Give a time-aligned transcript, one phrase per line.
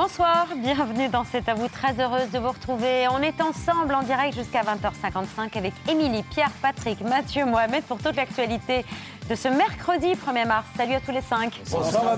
[0.00, 1.66] Bonsoir, bienvenue dans C'est à vous.
[1.66, 3.08] Très heureuse de vous retrouver.
[3.10, 8.14] On est ensemble en direct jusqu'à 20h55 avec Émilie, Pierre, Patrick, Mathieu, Mohamed pour toute
[8.14, 8.84] l'actualité
[9.28, 10.68] de ce mercredi 1er mars.
[10.76, 11.60] Salut à tous les cinq.
[11.72, 12.16] Bonsoir,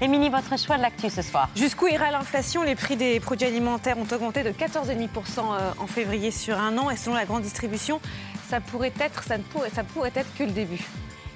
[0.00, 2.62] Émilie, votre choix de l'actu ce soir Jusqu'où ira l'inflation?
[2.62, 6.88] Les prix des produits alimentaires ont augmenté de 14,5% euh, en février sur un an
[6.88, 8.00] et selon la grande distribution,
[8.48, 10.86] ça pourrait être, ça, ne pourrait, ça pourrait être que le début.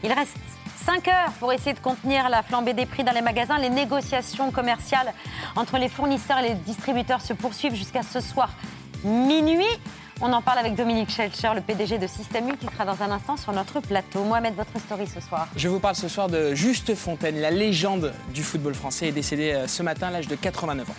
[0.04, 0.36] Il reste
[0.84, 3.58] 5 heures pour essayer de contenir la flambée des prix dans les magasins.
[3.58, 5.12] Les négociations commerciales
[5.56, 8.50] entre les fournisseurs et les distributeurs se poursuivent jusqu'à ce soir
[9.04, 9.64] minuit.
[10.20, 13.10] On en parle avec Dominique Schelcher, le PDG de Système U, qui sera dans un
[13.10, 14.24] instant sur notre plateau.
[14.24, 18.12] Mohamed, votre story ce soir Je vous parle ce soir de Juste Fontaine, la légende
[18.34, 20.94] du football français, est décédée euh, ce matin à l'âge de 89 ans.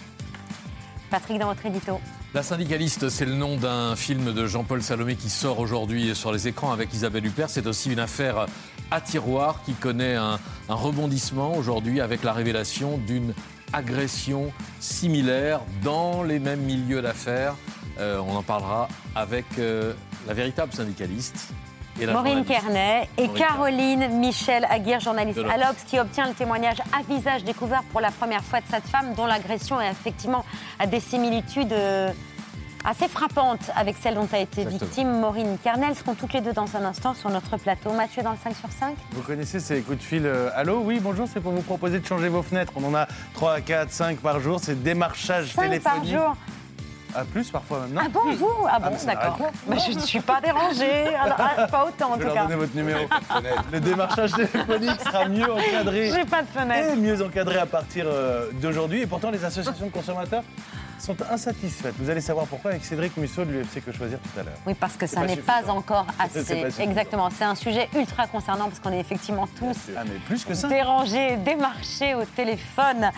[1.10, 2.00] Patrick, dans votre édito
[2.36, 6.48] la syndicaliste, c'est le nom d'un film de Jean-Paul Salomé qui sort aujourd'hui sur les
[6.48, 7.50] écrans avec Isabelle Huppert.
[7.50, 8.46] C'est aussi une affaire
[8.92, 13.34] à tiroir qui connaît un, rebondissement aujourd'hui avec la révélation d'une
[13.74, 17.56] agression similaire dans les mêmes milieux d'affaires.
[18.00, 19.94] Euh, on en parlera avec euh,
[20.28, 21.54] la véritable syndicaliste.
[22.02, 27.02] Et Maureen Kernet et Caroline Michel Aguirre, journaliste à l'Obs, qui obtient le témoignage à
[27.02, 30.46] visage découvert pour la première fois de cette femme dont l'agression est effectivement
[30.78, 32.12] à des similitudes euh,
[32.86, 35.96] assez frappante avec celle dont a été victime Maureen Kernel.
[35.96, 37.92] seront toutes les deux dans un instant sur notre plateau.
[37.92, 41.00] Mathieu dans le 5 sur 5 Vous connaissez ces coups de fil euh, Allô, oui,
[41.02, 42.74] bonjour, c'est pour vous proposer de changer vos fenêtres.
[42.76, 44.60] On en a 3, 4, 5 par jour.
[44.62, 45.84] C'est démarchage 5 téléphonique.
[45.84, 46.36] par jour
[47.16, 48.00] à plus parfois même.
[48.06, 49.40] Ah bon, vous Ah bon, ah, d'accord.
[49.68, 51.16] je ne suis pas dérangée.
[51.20, 52.26] Ah, pas autant, en tout cas.
[52.26, 53.00] Je vais leur donner votre numéro.
[53.72, 56.12] Le démarchage téléphonique sera mieux encadré.
[56.12, 56.90] J'ai pas de fenêtre.
[56.94, 59.02] Et mieux encadré à partir euh, d'aujourd'hui.
[59.02, 60.44] Et pourtant, les associations de consommateurs
[61.02, 61.96] sont insatisfaites.
[61.98, 64.58] Vous allez savoir pourquoi avec Cédric Musso de l'UFC Que Choisir tout à l'heure.
[64.66, 66.66] Oui, parce que ça n'est pas, encore assez.
[66.80, 67.30] Exactement.
[67.36, 70.68] C'est un sujet ultra concernant parce qu'on est effectivement tous ah, mais plus que ça.
[70.68, 73.12] dérangés, démarchés au téléphone.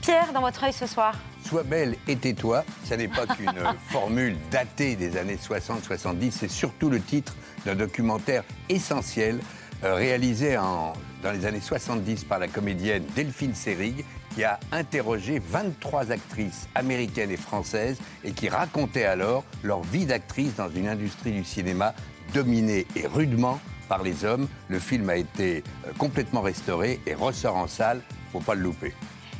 [0.00, 3.52] Pierre, dans votre œil ce soir Sois belle et tais-toi, ça n'est pas qu'une
[3.88, 7.34] formule datée des années 60-70, c'est surtout le titre
[7.64, 9.40] d'un documentaire essentiel
[9.84, 14.04] euh, réalisé en, dans les années 70 par la comédienne Delphine Seyrig,
[14.36, 20.56] qui a interrogé 23 actrices américaines et françaises et qui racontait alors leur vie d'actrice
[20.56, 21.94] dans une industrie du cinéma
[22.34, 23.58] dominée et rudement
[23.88, 24.46] par les hommes.
[24.68, 28.92] Le film a été euh, complètement restauré et ressort en salle, faut pas le louper.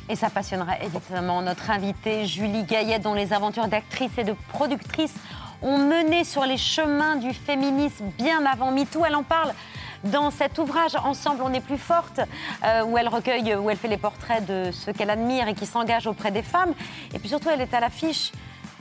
[0.09, 5.13] Et ça passionnera évidemment notre invitée Julie Gaillet, dont les aventures d'actrice et de productrice
[5.61, 9.05] ont mené sur les chemins du féminisme bien avant MeToo.
[9.05, 9.53] Elle en parle
[10.03, 12.19] dans cet ouvrage Ensemble on est plus forte,
[12.63, 15.65] euh, où elle recueille, où elle fait les portraits de ceux qu'elle admire et qui
[15.65, 16.73] s'engagent auprès des femmes.
[17.13, 18.31] Et puis surtout, elle est à l'affiche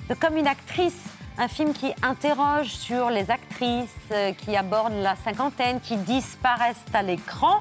[0.09, 1.03] de Comme une actrice,
[1.39, 7.03] un film qui interroge sur les actrices euh, qui abordent la cinquantaine, qui disparaissent à
[7.03, 7.61] l'écran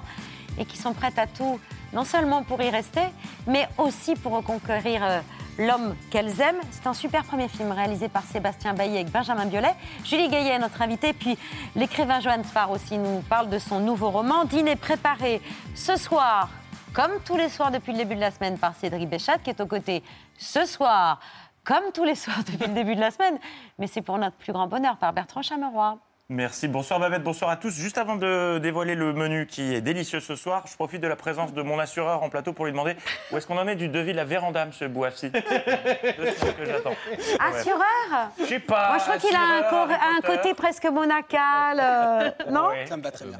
[0.57, 1.59] et qui sont prêtes à tout,
[1.91, 3.01] non seulement pour y rester,
[3.47, 5.19] mais aussi pour reconquérir euh,
[5.57, 6.59] L'homme qu'elles aiment.
[6.71, 9.73] C'est un super premier film réalisé par Sébastien Bailly avec Benjamin Biolay.
[10.03, 11.37] Julie Gaillet, notre invitée, puis
[11.75, 14.43] l'écrivain Johan Sfar aussi nous parle de son nouveau roman.
[14.43, 15.41] Dîner préparé
[15.73, 16.49] ce soir,
[16.93, 19.61] comme tous les soirs depuis le début de la semaine, par Cédric Béchat, qui est
[19.61, 20.03] aux côtés
[20.37, 21.19] ce soir,
[21.63, 23.37] comme tous les soirs depuis le début de la semaine,
[23.79, 25.97] mais c'est pour notre plus grand bonheur, par Bertrand Chameroy.
[26.29, 26.67] Merci.
[26.67, 27.69] Bonsoir Babette, bonsoir à tous.
[27.75, 31.15] Juste avant de dévoiler le menu qui est délicieux ce soir, je profite de la
[31.15, 32.95] présence de mon assureur en plateau pour lui demander
[33.31, 34.91] où est-ce qu'on en est du devis de la véranda, M.
[34.91, 35.29] Bouafsi.
[35.33, 36.95] C'est ce que j'attends.
[37.39, 38.31] Assureur?
[38.39, 38.87] Je sais pas.
[38.89, 41.79] Moi, je crois qu'il a un, côté presque monacal.
[41.79, 42.69] Euh, non?
[42.87, 43.37] Ça me va très bien.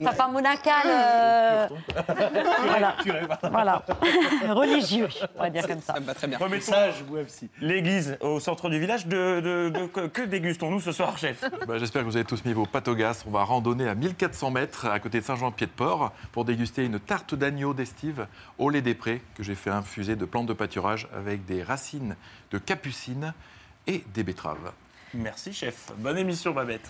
[0.00, 0.86] Enfin, pas monacal.
[0.86, 1.68] Euh,
[2.68, 2.96] voilà.
[3.50, 3.82] voilà.
[4.48, 5.92] Religieux, on va dire comme ça.
[5.92, 6.38] Ça me va très bien.
[6.60, 7.50] Sage, Bouafsi.
[7.60, 9.06] L'église au centre du village.
[9.06, 11.44] De, de, que, que dégustons-nous ce soir, chef?
[11.66, 13.24] Bah, que vous avez tous mis vos pâtes au gaz.
[13.26, 17.74] On va randonner à 1400 mètres à côté de Saint-Jean-Pied-de-Port pour déguster une tarte d'agneau
[17.74, 18.26] d'estive
[18.58, 22.16] au lait des prés que j'ai fait infuser de plantes de pâturage avec des racines
[22.50, 23.34] de capucine
[23.86, 24.72] et des betteraves.
[25.14, 25.90] Merci chef.
[25.96, 26.88] Bonne émission Babette.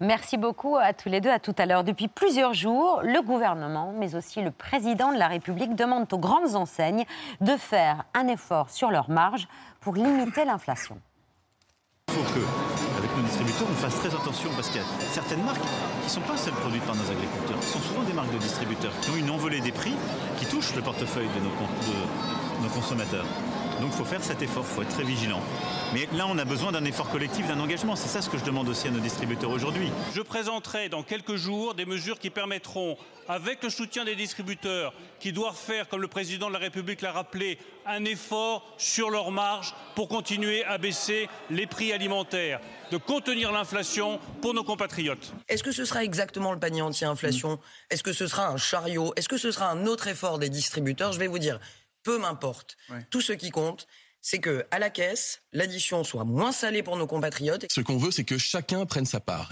[0.00, 1.84] Merci beaucoup à tous les deux, à tout à l'heure.
[1.84, 6.56] Depuis plusieurs jours, le gouvernement, mais aussi le président de la République demandent aux grandes
[6.56, 7.04] enseignes
[7.40, 9.46] de faire un effort sur leurs marges
[9.80, 10.98] pour limiter l'inflation.
[12.08, 16.06] Que que nos distributeurs, on fasse très attention parce qu'il y a certaines marques qui
[16.06, 17.58] ne sont pas celles produites par nos agriculteurs.
[17.60, 19.94] Ce sont souvent des marques de distributeurs qui ont une envolée des prix
[20.38, 21.40] qui touchent le portefeuille de
[22.62, 23.26] nos consommateurs.
[23.80, 25.40] Donc il faut faire cet effort, il faut être très vigilant.
[25.92, 27.96] Mais là, on a besoin d'un effort collectif, d'un engagement.
[27.96, 29.90] C'est ça ce que je demande aussi à nos distributeurs aujourd'hui.
[30.14, 32.96] Je présenterai dans quelques jours des mesures qui permettront,
[33.28, 37.12] avec le soutien des distributeurs, qui doivent faire, comme le président de la République l'a
[37.12, 42.60] rappelé, un effort sur leurs marges pour continuer à baisser les prix alimentaires,
[42.90, 45.34] de contenir l'inflation pour nos compatriotes.
[45.48, 47.58] Est-ce que ce sera exactement le panier anti-inflation?
[47.90, 49.12] Est-ce que ce sera un chariot?
[49.16, 51.12] Est-ce que ce sera un autre effort des distributeurs?
[51.12, 51.60] Je vais vous dire,
[52.02, 52.76] peu m'importe.
[53.10, 53.86] Tout ce qui compte,
[54.20, 57.66] c'est que à la caisse, l'addition soit moins salée pour nos compatriotes.
[57.70, 59.50] Ce qu'on veut, c'est que chacun prenne sa part.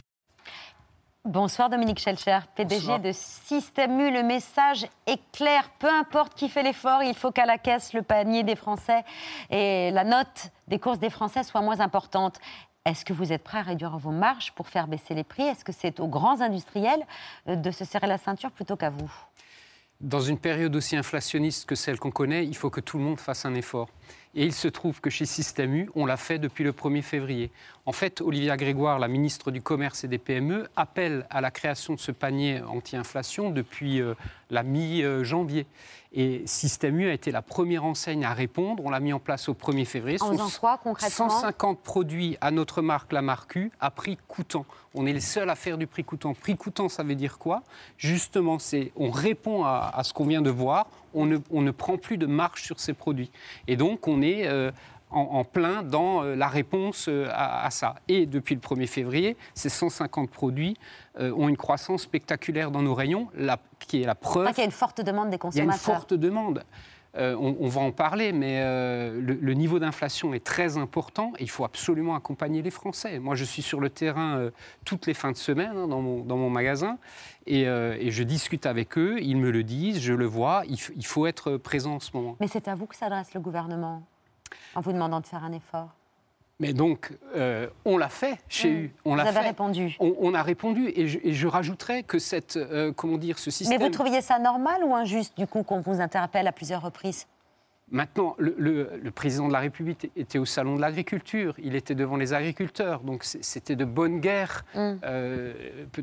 [1.27, 3.01] Bonsoir Dominique Schelcher, PDG Bonsoir.
[3.01, 4.11] de Système U.
[4.11, 8.01] Le message est clair, peu importe qui fait l'effort, il faut qu'à la caisse, le
[8.01, 9.05] panier des Français
[9.51, 12.39] et la note des courses des Français soit moins importante.
[12.87, 15.43] Est-ce que vous êtes prêt à réduire vos marges pour faire baisser les prix?
[15.43, 17.05] Est-ce que c'est aux grands industriels
[17.49, 19.13] euh, de se serrer la ceinture plutôt qu'à vous?
[20.01, 23.21] Dans une période aussi inflationniste que celle qu'on connaît, il faut que tout le monde
[23.21, 23.91] fasse un effort.
[24.35, 27.51] Et il se trouve que chez Système U, on l'a fait depuis le 1er février.
[27.85, 31.93] En fait, Olivia Grégoire, la ministre du Commerce et des PME, appelle à la création
[31.93, 34.15] de ce panier anti-inflation depuis euh,
[34.51, 35.67] la mi-janvier.
[36.13, 38.83] Et Système U a été la première enseigne à répondre.
[38.85, 40.19] On l'a mis en place au 1er février.
[40.21, 44.67] En faisant quoi concrètement 150 produits à notre marque, la marque U, à prix coûtant.
[44.95, 46.35] On est les seuls à faire du prix coûtant.
[46.35, 47.63] Prix coûtant, ça veut dire quoi?
[47.97, 50.89] Justement, c'est on répond à, à ce qu'on vient de voir.
[51.15, 53.31] On ne, on ne prend plus de marge sur ces produits.
[53.69, 54.73] Et donc, on est euh,
[55.11, 57.97] en, en plein dans euh, la réponse euh, à, à ça.
[58.09, 60.77] Et depuis le 1er février, ces 150 produits
[61.19, 64.45] euh, ont une croissance spectaculaire dans nos rayons, la- qui est la preuve.
[64.45, 65.73] Enfin, qu'il y a une forte demande des Il y a consommateurs.
[65.75, 66.65] une forte demande.
[67.17, 71.33] Euh, on, on va en parler, mais euh, le, le niveau d'inflation est très important
[71.39, 73.19] et il faut absolument accompagner les Français.
[73.19, 74.51] Moi, je suis sur le terrain euh,
[74.85, 76.99] toutes les fins de semaine hein, dans, mon, dans mon magasin
[77.49, 81.05] et, et je discute avec eux, ils me le disent, je le vois, il, il
[81.05, 82.37] faut être présent en ce moment.
[82.39, 84.05] Mais c'est à vous que s'adresse le gouvernement?
[84.75, 85.89] En vous demandant de faire un effort.
[86.59, 88.85] Mais donc, euh, on l'a fait chez Mm.
[88.85, 88.91] eux.
[89.07, 89.41] On Vous l'a avez fait.
[89.41, 89.97] répondu.
[89.99, 93.51] On, on a répondu et je, et je rajouterais que cette, euh, comment dire, ce
[93.51, 93.79] système.
[93.79, 97.27] Mais vous trouviez ça normal ou injuste, du coup, qu'on vous interpelle à plusieurs reprises?
[97.93, 101.97] Maintenant, le, le- le président de la République était au salon de l'agriculture, il était
[101.97, 104.93] devant les agriculteurs, donc c'était de bonne guerre Mm.
[105.05, 105.53] euh,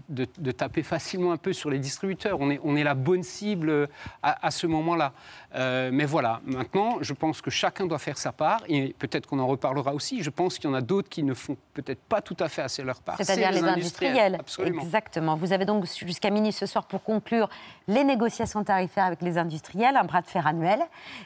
[0.09, 2.37] de, de taper facilement un peu sur les distributeurs.
[2.41, 3.87] On est, on est la bonne cible
[4.21, 5.13] à, à ce moment-là.
[5.55, 9.39] Euh, mais voilà, maintenant, je pense que chacun doit faire sa part, et peut-être qu'on
[9.39, 10.21] en reparlera aussi.
[10.23, 12.61] Je pense qu'il y en a d'autres qui ne font peut-être pas tout à fait
[12.61, 13.15] assez leur part.
[13.17, 14.35] C'est-à-dire C'est les industriels.
[14.39, 14.81] Absolument.
[14.81, 15.35] Exactement.
[15.35, 17.49] Vous avez donc jusqu'à minuit ce soir pour conclure
[17.87, 20.79] les négociations tarifaires avec les industriels, un bras de fer annuel.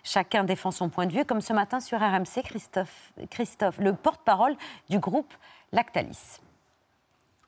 [0.03, 4.57] Chacun défend son point de vue, comme ce matin sur RMC, Christophe, Christophe le porte-parole
[4.89, 5.33] du groupe
[5.71, 6.41] Lactalis.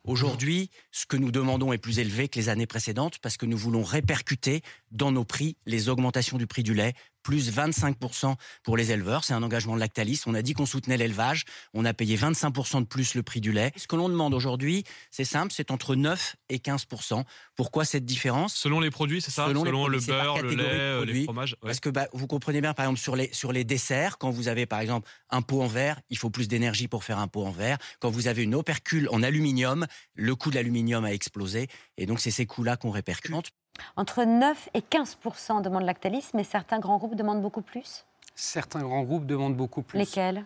[0.06, 3.58] Aujourd'hui, ce que nous demandons est plus élevé que les années précédentes parce que nous
[3.58, 4.62] voulons répercuter
[4.92, 9.24] dans nos prix les augmentations du prix du lait, plus 25% pour les éleveurs.
[9.24, 10.22] C'est un engagement de Lactalis.
[10.26, 11.46] On a dit qu'on soutenait l'élevage.
[11.74, 13.72] On a payé 25% de plus le prix du lait.
[13.76, 17.24] Ce que l'on demande aujourd'hui, c'est simple, c'est entre 9 et 15%.
[17.56, 18.56] Pourquoi cette différence?
[18.56, 19.48] Selon les produits, c'est ça?
[19.48, 21.54] Selon, le produits, par beurre, le lait, euh, les fromages.
[21.54, 21.70] ouais.
[21.70, 24.48] Parce que bah, vous comprenez bien, par exemple, sur les, sur les desserts, quand vous
[24.48, 27.46] avez par exemple un pot en verre, il faut plus d'énergie pour faire un pot
[27.46, 27.78] en verre.
[28.00, 31.68] Quand vous avez une opercule en aluminium, le coût de l'aluminium a explosé.
[31.98, 33.52] Et donc, c'est ces coûts-là qu'on répercute.
[33.96, 38.06] Entre 9 et 15% demandent Lactalis, mais certains grands groupes demandent beaucoup plus?
[38.36, 40.00] Certains grands groupes demandent beaucoup plus.
[40.00, 40.46] Lesquels?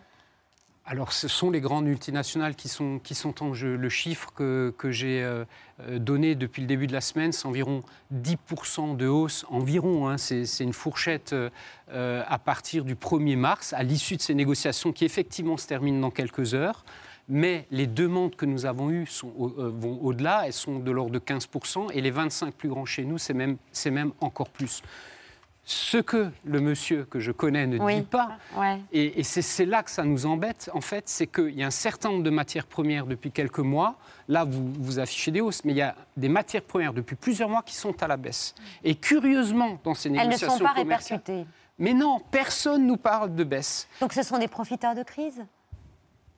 [0.90, 3.76] Alors, ce sont les grandes multinationales qui sont, qui sont en jeu.
[3.76, 5.44] Le chiffre que, que j'ai euh,
[5.80, 7.82] euh, donné depuis le début de la semaine, c'est environ
[8.14, 13.82] 10% de hausse, environ, hein, c'est une fourchette euh, à partir du 1er mars, à
[13.82, 16.86] l'issue de ces négociations qui effectivement se terminent dans quelques heures.
[17.28, 21.12] Mais les demandes que nous avons eues sont euh, vont au-delà, elles sont de l'ordre
[21.12, 24.82] de 15%, et les 25 plus grands chez nous, c'est même, c'est même encore plus.
[25.70, 27.96] Ce que le monsieur que je connais ne Oui.
[27.96, 28.80] dit pas, Ouais.
[28.90, 31.70] et, et c'est là que ça nous embête, en fait, c'est qu'il y a un
[31.70, 33.96] certain nombre de matières premières depuis quelques mois.
[34.28, 37.50] Là, vous, vous affichez des hausses, mais il y a des matières premières depuis plusieurs
[37.50, 38.54] mois qui sont à la baisse.
[38.82, 41.44] Et curieusement, dans ces Elles ne négociations sont pas répercutées.
[41.78, 43.86] Mais non, personne nous parle de baisse.
[44.00, 45.44] Donc ce sont des profiteurs de crise?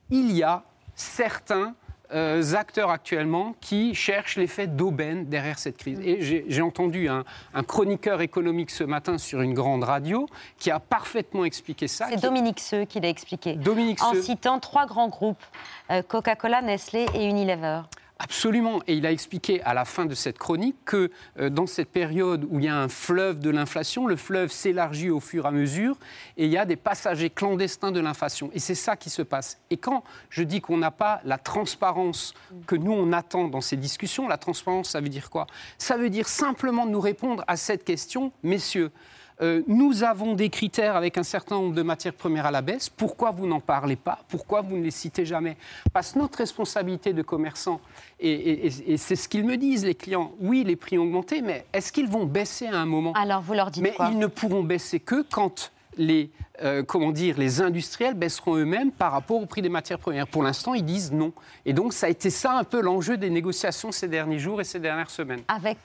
[0.09, 0.61] Il y a
[1.01, 1.73] certains
[2.13, 5.97] euh, acteurs actuellement qui cherchent l'effet d'aubaine derrière cette crise.
[6.03, 10.27] Et j'ai entendu un, un chroniqueur économique ce matin sur une grande radio
[10.57, 12.07] qui a parfaitement expliqué ça.
[12.09, 13.53] C'est qui- Dominique Seux qui l'a expliqué.
[13.53, 14.21] Dominique en Seux.
[14.21, 15.41] citant trois grands groupes,
[15.89, 17.81] euh, Coca-Cola, Nestlé et Unilever.
[18.23, 18.81] Absolument.
[18.85, 21.09] Et il a expliqué à la fin de cette chronique que
[21.39, 25.09] euh, dans cette période où il y a un fleuve de l'inflation, le fleuve s'élargit
[25.09, 25.97] au fur et à mesure
[26.37, 28.51] et il y a des passagers clandestins de l'inflation.
[28.53, 29.59] Et c'est ça qui se passe.
[29.71, 32.35] Et quand je dis qu'on n'a pas la transparence
[32.67, 35.47] que nous, on attend dans ces discussions, la transparence, ça veut dire quoi?
[35.79, 38.91] Ça veut dire simplement nous répondre à cette question, messieurs.
[39.41, 42.89] Euh, nous avons des critères avec un certain nombre de matières premières à la baisse.
[42.89, 44.19] Pourquoi vous n'en parlez pas?
[44.29, 45.57] Pourquoi vous ne les citez jamais?
[45.93, 47.81] Parce que notre responsabilité de commerçant,
[48.19, 51.41] et, et- et c'est ce qu'ils me disent, les clients, oui, les prix ont augmenté,
[51.41, 53.13] mais est-ce qu'ils vont baisser à un moment?
[53.13, 54.09] Alors, vous leur dites Mais quoi?
[54.11, 56.29] ils ne pourront baisser que quand les,
[56.63, 60.27] euh, comment dire, les industriels baisseront eux-mêmes par rapport au prix des matières premières.
[60.27, 61.33] Pour l'instant, ils disent non.
[61.65, 64.63] Et donc, ça a été ça un peu l'enjeu des négociations ces derniers jours et
[64.63, 65.41] ces dernières semaines.
[65.49, 65.77] Avec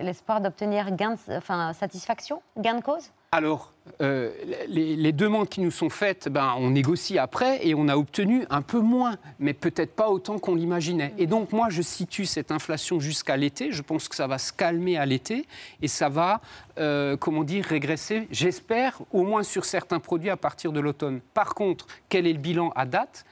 [0.00, 0.90] l'espoir d'obtenir
[1.72, 3.10] satisfaction, gain de cause?
[3.32, 4.32] Alors, euh,
[4.66, 8.44] les, les demandes qui nous sont faites, ben, on négocie après et on a obtenu
[8.50, 11.14] un peu moins, mais peut-être pas autant qu'on l'imaginait.
[11.16, 13.70] Et donc, moi, je situe cette inflation jusqu'à l'été.
[13.70, 15.46] Je pense que ça va se calmer à l'été
[15.80, 16.40] et ça va,
[16.78, 21.20] euh, comment dire, régresser, j'espère, au moins sur certains produits à partir de l'automne.
[21.32, 23.24] Par contre, quel est le bilan à date?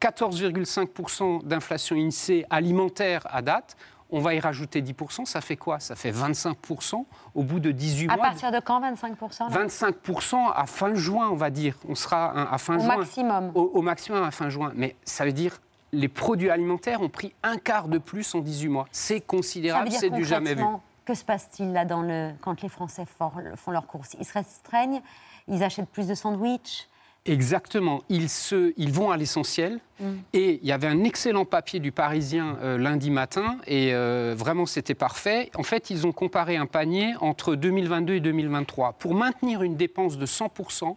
[0.00, 3.76] 14,5% d'inflation INSEE alimentaire à date.
[4.10, 5.80] On va y rajouter 10%, ça fait quoi?
[5.80, 8.26] Ça fait 25% au bout de 18 À mois.
[8.26, 9.66] partir de quand 25% là?
[9.66, 11.76] 25% à fin juin, on va dire.
[11.88, 12.96] On sera à fin Au juin.
[12.98, 13.50] maximum.
[13.54, 14.72] Au, au maximum à fin juin.
[14.76, 15.58] Mais ça veut dire
[15.92, 18.86] les produits alimentaires ont pris un quart de plus en 18 mois.
[18.92, 20.64] C'est considérable, c'est du jamais vu.
[21.04, 22.32] Que se passe-t-il là dans le...
[22.42, 24.16] quand les Français font leurs courses?
[24.18, 25.00] Ils se restreignent
[25.46, 26.88] Ils achètent plus de sandwichs
[27.26, 28.02] Exactement.
[28.08, 29.80] Ils, se, ils vont à l'essentiel.
[30.00, 30.04] Mm.
[30.32, 34.66] Et il y avait un excellent papier du Parisien euh, lundi matin, et euh, vraiment
[34.66, 35.50] c'était parfait.
[35.56, 38.94] En fait, ils ont comparé un panier entre 2022 et 2023.
[38.94, 40.96] Pour maintenir une dépense de 100%,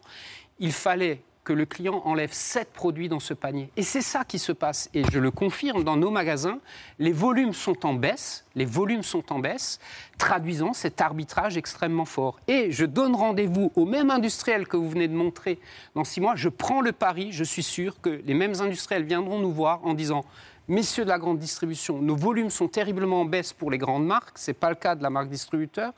[0.60, 3.72] il fallait que le client enlève 7 produits dans ce panier.
[3.76, 4.90] Et c'est ça qui se passe.
[4.94, 6.60] Et je le confirme, dans nos magasins,
[7.00, 9.80] les volumes sont en baisse, les volumes sont en baisse,
[10.18, 12.40] traduisant cet arbitrage extrêmement fort.
[12.48, 15.60] Et je donne rendez-vous au même industriel que vous venez de montrer
[15.96, 16.36] dans six mois.
[16.36, 19.94] Je prends le pari, je suis sûr que les mêmes industriels viendront nous voir en
[19.94, 20.26] disant
[20.68, 24.38] Messieurs de la grande distribution, nos volumes sont terriblement en baisse pour les grandes marques,
[24.38, 25.94] ce n'est pas le cas de la marque distributeur.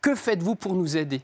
[0.00, 1.20] Que faites-vous pour nous aider?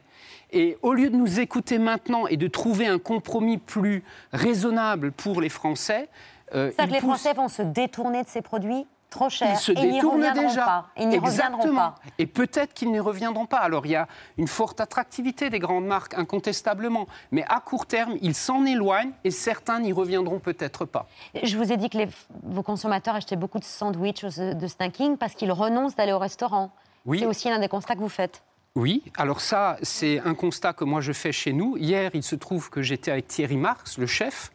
[0.53, 5.41] Et au lieu de nous écouter maintenant et de trouver un compromis plus raisonnable pour
[5.41, 6.09] les Français,
[6.55, 9.53] euh, C'est-à-dire ils que les poussent- Français vont se détourner de ces produits trop chers
[9.53, 10.65] ils se et détournent déjà.
[10.65, 10.87] pas.
[10.97, 11.81] Ils n'y reviendront Exactement.
[11.93, 11.95] pas.
[12.19, 13.59] Et peut-être qu'ils n'y reviendront pas.
[13.59, 17.07] Alors il y a une forte attractivité des grandes marques, incontestablement.
[17.31, 21.07] Mais à court terme, ils s'en éloignent et certains n'y reviendront peut-être pas.
[21.43, 22.09] Je vous ai dit que les-
[22.45, 26.71] vos consommateurs achetaient beaucoup de sandwichs, de snacking, parce qu'ils renoncent d'aller au restaurant.
[27.07, 27.21] Oui.
[27.21, 28.43] C'est aussi l'un des constats que vous faites.
[28.77, 31.79] Oui, alors ça, c'est un constat que moi je fais chez nous.
[31.79, 34.53] Hier, il se trouve que j'étais avec Thierry Marx, le chef,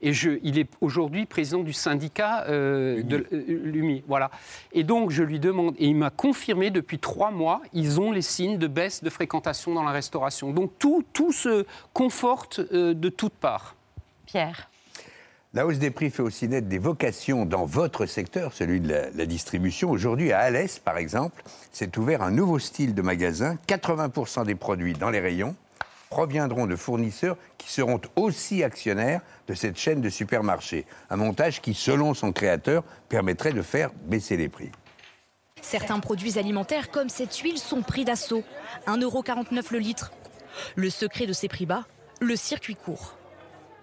[0.00, 4.04] et je, il est aujourd'hui président du syndicat euh, de euh, l'UMI.
[4.06, 4.30] Voilà.
[4.72, 8.22] Et donc, je lui demande, et il m'a confirmé depuis trois mois, ils ont les
[8.22, 10.52] signes de baisse de fréquentation dans la restauration.
[10.52, 13.74] Donc, tout, tout se conforte euh, de toutes parts.
[14.26, 14.70] Pierre.
[15.54, 19.24] La hausse des prix fait aussi naître des vocations dans votre secteur, celui de la,
[19.24, 19.88] distribution.
[19.88, 23.56] Aujourd'hui, à Alès, par exemple, s'est ouvert un nouveau style de magasin.
[23.68, 25.54] 80% des produits dans les rayons
[26.10, 30.86] proviendront de fournisseurs qui seront aussi actionnaires de cette chaîne de supermarchés.
[31.08, 34.72] Un montage qui, selon son créateur, permettrait de faire baisser les prix.
[35.62, 38.42] Certains produits alimentaires comme cette huile sont pris d'assaut.
[38.88, 40.12] 1,49€ le litre.
[40.74, 41.84] Le secret de ces prix bas,
[42.20, 43.16] le circuit court.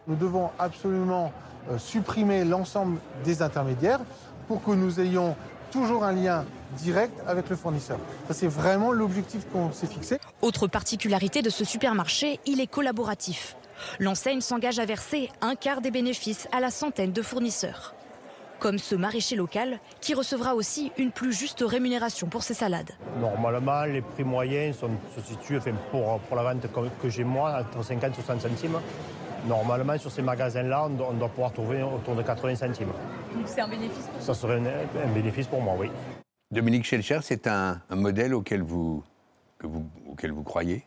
[0.07, 1.31] Nous devons absolument
[1.69, 3.99] euh, supprimer l'ensemble des intermédiaires
[4.47, 5.35] pour que nous ayons
[5.71, 6.45] toujours un lien
[6.77, 7.97] direct avec le fournisseur.
[8.27, 10.19] Ça, c'est vraiment l'objectif qu'on s'est fixé.
[10.41, 13.55] Autre particularité de ce supermarché, il est collaboratif.
[13.99, 17.95] L'enseigne s'engage à verser un quart des bénéfices à la centaine de fournisseurs.
[18.59, 22.91] Comme ce maraîcher local qui recevra aussi une plus juste rémunération pour ses salades.
[23.19, 27.23] Normalement, les prix moyens sont, se situent, enfin, pour, pour la vente que, que j'ai
[27.23, 28.77] moi, entre 50 et 60 centimes.
[29.47, 32.89] Normalement, sur ces magasins-là, on, doit- on doit pouvoir trouver autour de 80 centimes.
[33.33, 34.65] Donc c'est un bénéfice Ça serait un,
[35.03, 35.89] un bénéfice pour moi, oui.
[36.51, 39.03] Dominique Schelcher, c'est un, un modèle auquel vous,
[39.57, 40.83] que vous, auquel vous croyez?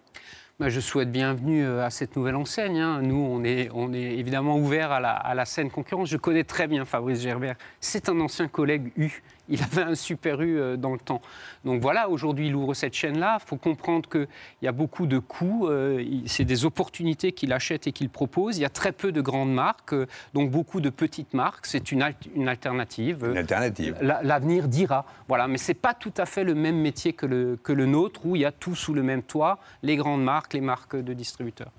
[0.60, 2.78] Bah, je souhaite bienvenue euh, à cette nouvelle enseigne.
[2.78, 3.00] hein.
[3.02, 6.08] Nous, on est, on est évidemment ouvert à la, à la saine concurrence.
[6.08, 7.56] Je connais très bien Fabrice Gerbert.
[7.80, 9.20] C'est un ancien collègue U.
[9.48, 11.20] il avait un Super U euh, dans le temps.
[11.64, 13.38] Donc voilà, aujourd'hui, il ouvre cette chaîne-là.
[13.42, 14.26] Il faut comprendre qu'il
[14.62, 15.68] y a beaucoup de coûts.
[15.68, 18.58] euh, C'est des opportunités qu'il achète et qu'il propose.
[18.58, 21.66] Il y a très peu de grandes marques, euh, donc beaucoup de petites marques.
[21.66, 23.26] C'est une, al- une alternative.
[23.30, 23.96] Une alternative.
[24.00, 25.04] La- L'avenir dira.
[25.28, 28.24] Voilà, mais c'est pas tout à fait le même métier que le, que le nôtre,
[28.26, 31.12] où il y a tout sous le même toit, les grandes marques, les marques de
[31.12, 31.70] distributeurs.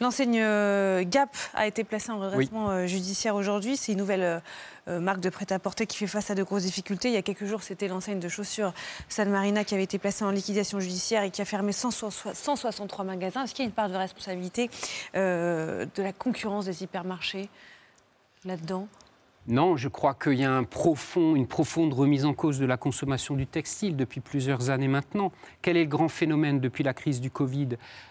[0.00, 3.76] L'enseigne euh, Gap a été placée en redressement euh, judiciaire aujourd'hui.
[3.76, 4.42] C'est une nouvelle
[4.88, 7.08] euh, marque de prêt-à-porter qui fait face à de grosses difficultés.
[7.08, 8.72] Il y a quelques jours, c'était l'enseigne de chaussures
[9.08, 13.04] San Marina qui avait été placée en liquidation judiciaire et qui a fermé 100 163
[13.04, 13.44] magasins.
[13.44, 14.70] Est-ce qu'il y a une part de responsabilité
[15.16, 17.48] euh, de la concurrence des hypermarchés
[18.44, 18.88] là-dedans?
[19.48, 22.76] Non, je crois qu'il y a un profond, une profonde remise en cause de la
[22.76, 25.32] consommation du textile depuis plusieurs années maintenant.
[25.62, 27.70] Quel est le grand phénomène depuis la crise du Covid?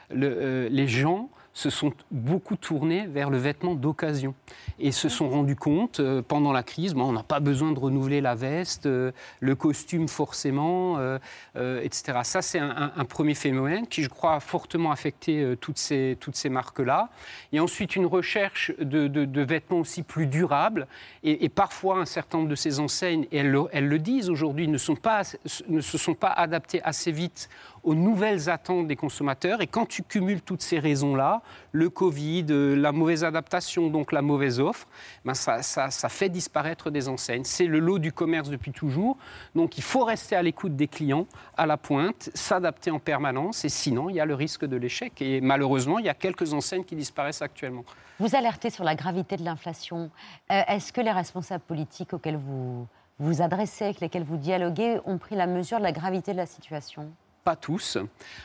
[0.10, 4.34] Le- euh, Les gens se sont beaucoup tournés vers le vêtement d'occasion
[4.80, 7.80] et se sont rendus compte euh, pendant la crise, bon, on n'a pas besoin de
[7.80, 11.20] renouveler la veste, euh, le costume forcément, euh,
[11.56, 12.20] etc.
[12.24, 16.50] Ça, c'est un, premier phénomène qui, je crois, a fortement affecté toutes ces, toutes ces
[16.50, 17.10] marques-là.
[17.54, 20.88] A ensuite une recherche de, vêtements aussi plus durables
[21.24, 24.74] et, et parfois un certain nombre de ces enseignes, et elles le, disent aujourd'hui, ne,
[24.74, 27.50] ne se sont pas adaptées assez vite
[27.84, 29.62] aux nouvelles attentes des consommateurs.
[29.62, 34.22] Et quand tu cumules toutes ces raisons-là, le Covid, euh, la mauvaise adaptation, donc la
[34.22, 34.88] mauvaise offre,
[35.26, 37.44] ben ça, ça- fait disparaître des enseignes.
[37.44, 39.18] C'est le lot du commerce depuis toujours.
[39.56, 43.64] Donc il faut rester à l'écoute des clients, à la pointe, s'adapter en permanence.
[43.66, 45.22] Et sinon, il y a le risque de l'échec.
[45.22, 47.84] Et malheureusement, il y a quelques enseignes qui disparaissent actuellement.
[48.20, 50.10] Vous alertez sur la gravité de l'inflation.
[50.52, 52.86] Euh, Est-ce que les responsables politiques auxquels vous
[53.20, 56.46] vous adressez, avec lesquels vous dialoguez, ont pris la mesure de la gravité de la
[56.46, 57.12] situation?
[57.44, 57.98] Pas tous.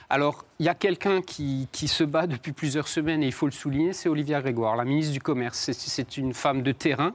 [0.09, 3.53] Alors, il y a quelqu'un qui, se bat depuis plusieurs semaines, et il faut le
[3.53, 5.59] souligner, c'est Olivia Grégoire, la ministre du Commerce.
[5.59, 7.13] C'est- C'est une femme de terrain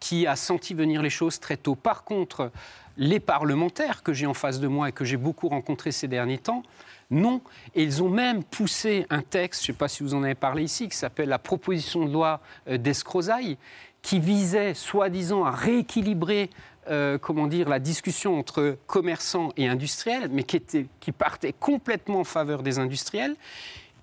[0.00, 1.74] qui a senti venir les choses très tôt.
[1.74, 2.50] Par contre,
[2.96, 6.38] les parlementaires que j'ai en face de moi et que j'ai beaucoup rencontrés ces derniers
[6.38, 6.62] temps,
[7.10, 7.40] non.
[7.74, 10.34] Et ils ont même poussé un texte, je ne sais pas si vous en avez
[10.34, 13.58] parlé ici, qui s'appelle la proposition de loi euh, d'Escrozaille,
[14.02, 16.50] qui visait soi-disant à rééquilibrer
[16.90, 22.20] euh, comment dire, la discussion entre commerçants et industriels, mais qui, était, qui partait complètement
[22.20, 23.36] en faveur des industriels,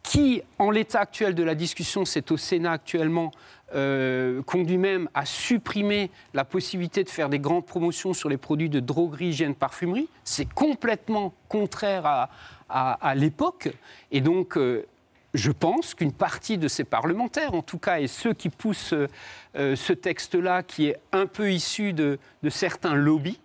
[0.02, 3.32] qui, en l'état actuel de la discussion, c'est au Sénat actuellement,
[3.74, 8.70] euh, conduit même à supprimer la possibilité de faire des grandes promotions sur les produits
[8.70, 10.10] de droguerie, hygiène, parfumerie.
[10.24, 12.30] C'est complètement contraire à,
[12.70, 13.70] à- à l'époque.
[14.12, 14.86] Et donc, euh,
[15.34, 19.08] je pense qu'une partie de ces parlementaires, en tout cas, et ceux qui poussent euh,
[19.56, 23.40] euh, ce texte-là, qui est un peu issu de, de certains lobbies,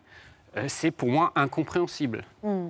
[0.57, 2.24] euh, c'est pour moi incompréhensible.
[2.42, 2.68] Hmm.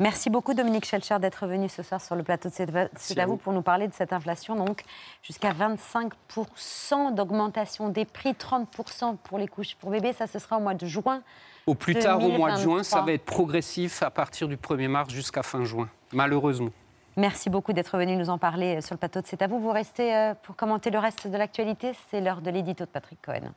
[0.00, 3.26] Merci beaucoup Dominique Schelcher d'être venu ce soir sur le plateau de C'est à à
[3.26, 4.56] vous pour nous parler de cette inflation.
[4.56, 4.82] Donc
[5.22, 10.14] jusqu'à 25% d'augmentation des prix, 30% pour les couches pour bébés.
[10.14, 11.22] Ça, ce sera au mois de juin.
[11.66, 12.84] Au plus tard, au mois de juin, 2023.
[12.84, 16.70] ça va être progressif à partir du 1er mars jusqu'à fin juin, malheureusement.
[17.18, 19.58] Merci beaucoup d'être venu nous en parler euh, sur le plateau de C'est à vous.
[19.58, 21.90] Vous restez euh, pour commenter le reste de l'actualité.
[22.08, 23.50] C'est l'heure de l'édito de Patrick Cohen.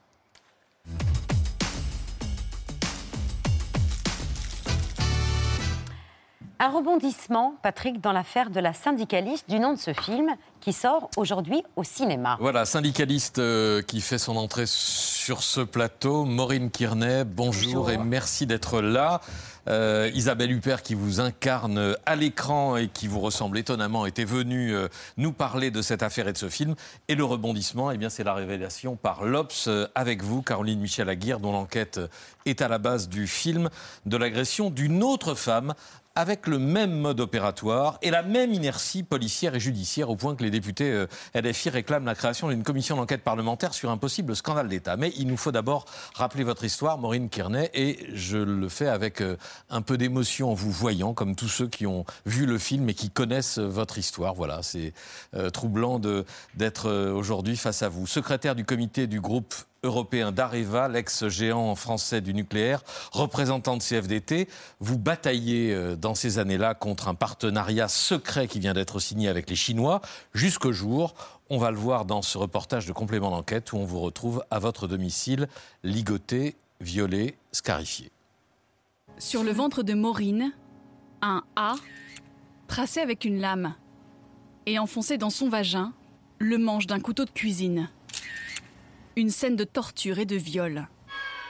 [6.57, 11.09] Un rebondissement, Patrick, dans l'affaire de la syndicaliste du nom de ce film qui sort
[11.17, 12.37] aujourd'hui au cinéma.
[12.39, 17.91] Voilà, syndicaliste euh, qui fait son entrée sur ce plateau, Maureen Kearney, bonjour, Bonjour.
[17.91, 19.21] et merci d'être là.
[19.67, 24.73] Euh, Isabelle Huppert qui vous incarne à l'écran et qui vous ressemble étonnamment était venue
[24.73, 26.73] euh, nous parler de cette affaire et de ce film.
[27.07, 31.09] Et le rebondissement, eh bien, c'est la révélation par l'Obs euh, avec vous, Caroline Michel
[31.09, 31.99] Aguirre, dont l'enquête
[32.45, 33.69] est à la base du film
[34.07, 35.75] de l'agression d'une autre femme
[36.15, 40.43] avec le même mode opératoire et la même inertie policière et judiciaire, au point que
[40.43, 44.67] les députés euh, LFI réclament la création d'une commission d'enquête parlementaire sur un possible scandale
[44.67, 44.97] d'État.
[44.97, 49.21] Mais il nous faut d'abord rappeler votre histoire, Maureen Kearney, et je le fais avec
[49.21, 49.37] euh,
[49.69, 52.93] un peu d'émotion en vous voyant, comme tous ceux qui ont vu le film et
[52.93, 54.33] qui connaissent euh, votre histoire.
[54.33, 54.93] Voilà, c'est
[55.53, 55.99] troublant
[56.55, 58.07] d'être aujourd'hui face à vous.
[58.07, 64.47] Secrétaire du comité du groupe européen d'Areva, l'ex-géant français du nucléaire, représentant de CFDT.
[64.79, 69.49] Vous bataillez euh, dans ces années-là contre un partenariat secret qui vient d'être signé avec
[69.49, 70.01] les Chinois,
[70.33, 71.15] jusqu'au jour,
[71.49, 74.59] on va le voir dans ce reportage de complément d'enquête où on vous retrouve à
[74.59, 75.47] votre domicile,
[75.83, 78.11] ligoté, violé, scarifié.
[79.17, 80.53] Sur le ventre de Maureen,
[81.21, 81.75] un A
[82.67, 83.73] tracé avec une lame
[84.65, 85.91] et enfoncé dans son vagin
[86.37, 87.89] le manche d'un couteau de cuisine.
[89.15, 90.87] Une scène de torture et de viol.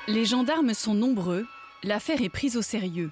[0.07, 1.45] Les gendarmes sont nombreux,
[1.83, 3.11] l'affaire est prise au sérieux.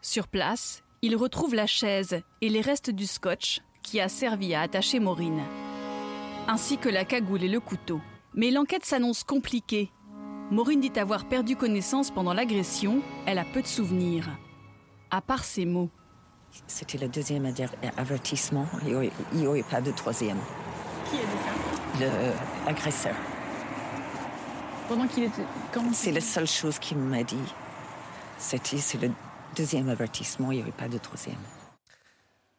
[0.00, 4.60] Sur place, ils retrouvent la chaise et les restes du scotch qui a servi à
[4.60, 5.40] attacher Maureen,
[6.46, 8.00] ainsi que la cagoule et le couteau.
[8.34, 9.90] Mais l'enquête s'annonce compliquée
[10.50, 13.00] Maureen dit avoir perdu connaissance pendant l'agression.
[13.26, 14.28] Elle a peu de souvenirs.
[15.10, 15.90] À part ces mots.
[16.66, 17.52] C'était le deuxième
[17.96, 18.66] avertissement.
[18.86, 20.38] Il n'y aurait, pas de troisième.
[21.10, 22.06] Qui a dit ça?
[22.66, 23.14] L'agresseur.
[24.88, 25.42] Pendant qu'il était.
[25.92, 27.36] C'est la seule chose qu'il m'a dit.
[28.38, 29.10] C'était c'est le
[29.56, 31.38] deuxième avertissement, il n'y aurait pas de troisième.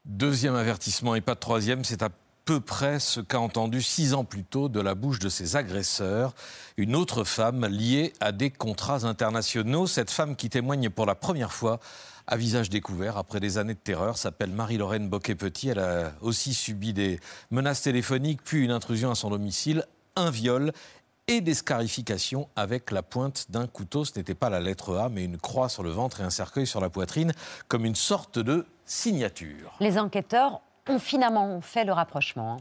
[0.05, 2.09] Deuxième avertissement et pas de troisième, c'est à
[2.45, 6.35] peu près ce qu'a entendu six ans plus tôt de la bouche de ses agresseurs,
[6.77, 9.87] une autre femme liée à des contrats internationaux.
[9.87, 11.79] Cette femme qui témoigne pour la première fois
[12.27, 15.69] à visage découvert après des années de terreur s'appelle Marie-Lorraine Boquet-Petit.
[15.69, 17.19] Elle a aussi subi des
[17.51, 19.83] menaces téléphoniques, puis une intrusion à son domicile,
[20.15, 20.71] un viol
[21.27, 24.05] et des scarifications avec la pointe d'un couteau.
[24.05, 26.67] Ce n'était pas la lettre A, mais une croix sur le ventre et un cercueil
[26.67, 27.31] sur la poitrine,
[27.67, 29.73] comme une sorte de signature.
[29.79, 32.57] Les enquêteurs ont finalement fait le rapprochement.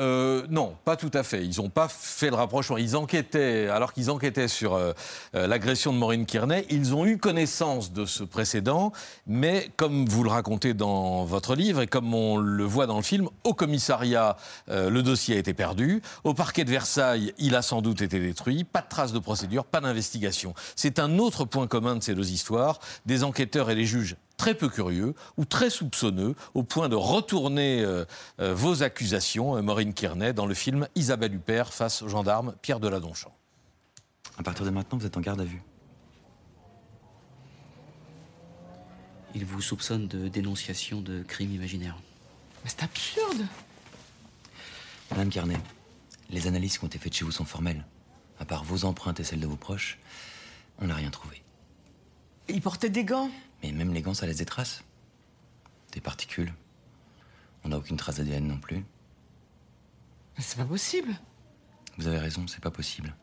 [0.00, 1.44] Euh, non, pas tout à fait.
[1.44, 2.78] Ils n'ont pas fait le rapprochement.
[2.78, 4.92] Ils enquêtaient, alors qu'ils enquêtaient sur euh,
[5.34, 8.92] euh, l'agression de Maureen Kearney, ils ont eu connaissance de ce précédent,
[9.26, 13.02] mais comme vous le racontez dans votre livre et comme on le voit dans le
[13.02, 14.36] film, au commissariat,
[14.68, 16.00] le dossier a été perdu.
[16.24, 18.64] Au parquet de Versailles, il a sans doute été détruit.
[18.64, 20.54] Pas de traces de procédure, pas d'investigation.
[20.74, 22.78] C'est un autre point commun de ces deux histoires.
[23.04, 27.84] Des enquêteurs et des juges très peu curieux ou très soupçonneux au point de retourner
[27.84, 28.04] euh,
[28.40, 32.80] euh, vos accusations, euh, Maureen Kearney, dans le film Isabelle Huppert face au gendarme Pierre
[32.80, 33.32] Deladonchamp.
[34.38, 35.62] À partir de maintenant, vous êtes en garde à vue.
[39.36, 41.96] Il vous soupçonne de dénonciation de crimes imaginaires.
[42.64, 43.46] Mais c'est absurde
[45.12, 45.60] Madame Carnet,
[46.30, 47.84] les analyses qui ont été faites chez vous sont formelles.
[48.40, 50.00] À part vos empreintes et celles de vos proches,
[50.80, 51.44] on n'a rien trouvé.
[52.48, 53.30] Il portait des gants?
[53.62, 54.82] Mais même les gants, ça laisse des traces.
[55.92, 56.52] Des particules.
[57.64, 58.84] On n'a aucune trace d'ADN non plus.
[60.36, 61.12] Mais c'est pas possible.
[61.98, 63.14] Vous avez raison, c'est pas possible.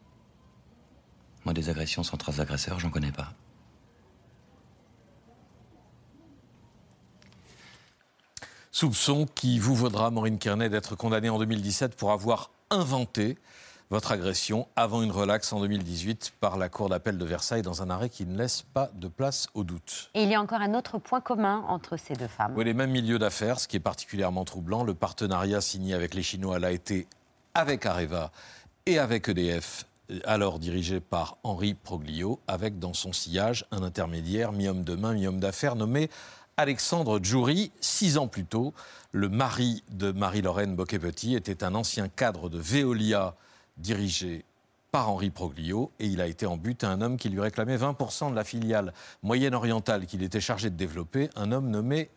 [1.46, 3.34] Moi, des agressions sans trace d'agresseur, j'en connais pas.
[8.72, 13.38] Soupçon qui vous vaudra, Maureen Kearney, d'être condamnée en 2017 pour avoir inventé
[13.92, 17.90] votre agression avant une relaxe en 2018 par la Cour d'appel de Versailles dans un
[17.90, 20.12] arrêt qui ne laisse pas de place au doute.
[20.14, 22.54] Et il y a encore un autre point commun entre ces deux femmes.
[22.56, 24.84] Oui, les mêmes milieux d'affaires, ce qui est particulièrement troublant.
[24.84, 27.08] Le partenariat signé avec les Chinois l'a été
[27.56, 28.32] avec Areva
[28.86, 29.86] et avec EDF
[30.24, 35.40] alors dirigé par Henri Proglio, avec dans son sillage un intermédiaire, mi-homme de main, mi-homme
[35.40, 36.10] d'affaires, nommé
[36.58, 37.72] Alexandre Djouri.
[37.80, 38.74] Six ans plus tôt,
[39.12, 43.36] le mari de Marie-Lorraine Boquet-Petit était un ancien cadre de Veolia
[43.80, 44.46] dirigé
[44.92, 47.78] par Henri Proglio et il a été en but à un homme qui lui réclamait
[47.78, 52.10] 20% de la filiale moyenne-orientale qu'il était chargé de développer, un homme nommé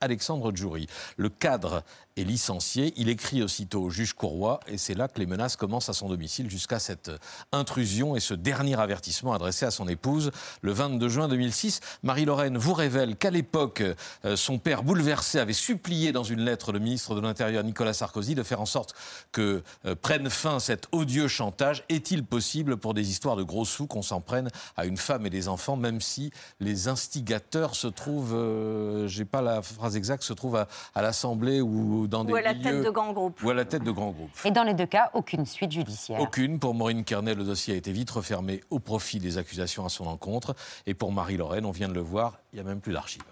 [0.00, 0.86] Alexandre Djouri.
[1.16, 1.82] Le cadre
[2.16, 2.92] est licencié.
[2.96, 6.08] Il écrit aussitôt au juge Courroy et c'est là que les menaces commencent à son
[6.08, 7.10] domicile jusqu'à cette
[7.52, 10.30] intrusion et ce dernier avertissement adressé à son épouse
[10.62, 11.80] le 22 juin 2006.
[12.02, 13.82] Marie-Lorraine vous révèle qu'à l'époque,
[14.24, 18.34] euh, son père bouleversé avait supplié dans une lettre le ministre de l'Intérieur Nicolas Sarkozy
[18.34, 18.94] de faire en sorte
[19.32, 21.84] que euh, prenne fin cet odieux chantage.
[21.88, 25.30] Est-il possible pour des histoires de gros sous qu'on s'en prenne à une femme et
[25.30, 30.32] des enfants, même si les instigateurs se trouvent, euh, j'ai pas la phrase exacte, se
[30.32, 33.42] trouvent à, à l'Assemblée ou ou à la tête de grands groupes.
[33.42, 34.30] Ou à la tête de grands groupes.
[34.44, 36.20] Et dans les deux cas, aucune suite judiciaire.
[36.20, 36.58] Aucune.
[36.58, 40.06] Pour Maureen Kernet, le dossier a été vite refermé au profit des accusations à son
[40.06, 40.54] encontre.
[40.86, 43.22] Et pour Marie-Lorraine, on vient de le voir, il n'y a même plus d'archives.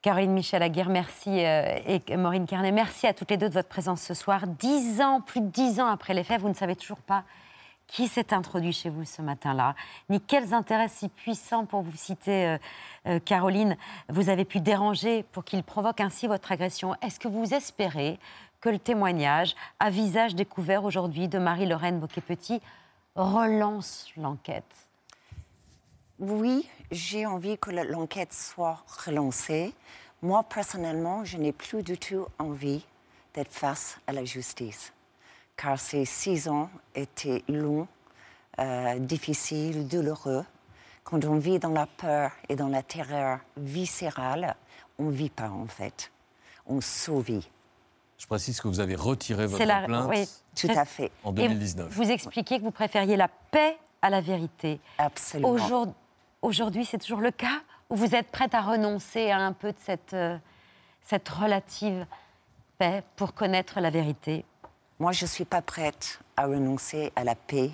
[0.00, 1.44] Caroline Michel Aguirre, merci.
[1.44, 4.46] Euh, et Maureen Carnet, merci à toutes les deux de votre présence ce soir.
[4.46, 7.24] Dix ans, plus de dix ans après les faits, vous ne savez toujours pas
[7.88, 9.74] qui s'est introduit chez vous ce matin-là,
[10.08, 12.58] ni quels intérêts si puissants, pour vous citer euh,
[13.06, 13.76] euh, Caroline,
[14.08, 16.94] vous avez pu déranger pour qu'il provoque ainsi votre agression.
[17.02, 18.20] Est-ce que vous espérez
[18.60, 22.60] que le témoignage à visage découvert aujourd'hui de Marie-Lorraine Boquet-Petit
[23.16, 24.64] relance l'enquête?
[26.18, 29.72] Oui, j'ai envie que l'enquête soit relancée.
[30.20, 32.84] Moi, personnellement, je n'ai plus du tout envie
[33.34, 34.92] d'être face à la justice
[35.58, 37.88] car ces six ans étaient longs,
[38.58, 40.44] euh, difficiles, douloureux.
[41.04, 44.54] Quand on vit dans la peur et dans la terreur viscérale,
[44.98, 46.10] on ne vit pas en fait,
[46.66, 47.50] on survit.
[48.18, 51.10] Je précise que vous avez retiré votre plainte oui, tout à fait.
[51.24, 51.92] en 2019.
[51.92, 54.80] vous expliquez que vous préfériez la paix à la vérité.
[54.98, 55.94] Absolument.
[56.40, 59.78] Aujourd'hui, c'est toujours le cas où vous êtes prête à renoncer à un peu de
[59.84, 60.36] cette, euh,
[61.02, 62.06] cette relative
[62.76, 64.44] paix pour connaître la vérité?
[64.98, 67.70] Moi, je ne suis pas prête à renoncer à la paix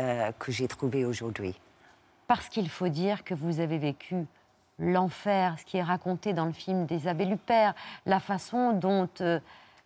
[0.00, 1.54] euh, que j'ai trouvée aujourd'hui.
[2.26, 4.26] Parce qu'il faut dire que vous avez vécu
[4.78, 7.74] l'enfer, ce qui est raconté dans le film d'Isabelle Huppert,
[8.06, 9.38] la façon dont, euh,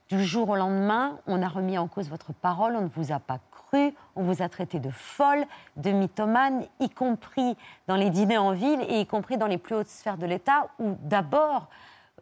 [0.09, 3.19] du jour au lendemain, on a remis en cause votre parole, on ne vous a
[3.19, 3.39] pas
[3.71, 5.45] rue, on vous a traité de folle,
[5.77, 7.55] de mythomane, y compris
[7.87, 10.69] dans les dîners en ville et y compris dans les plus hautes sphères de l'État,
[10.79, 11.69] où d'abord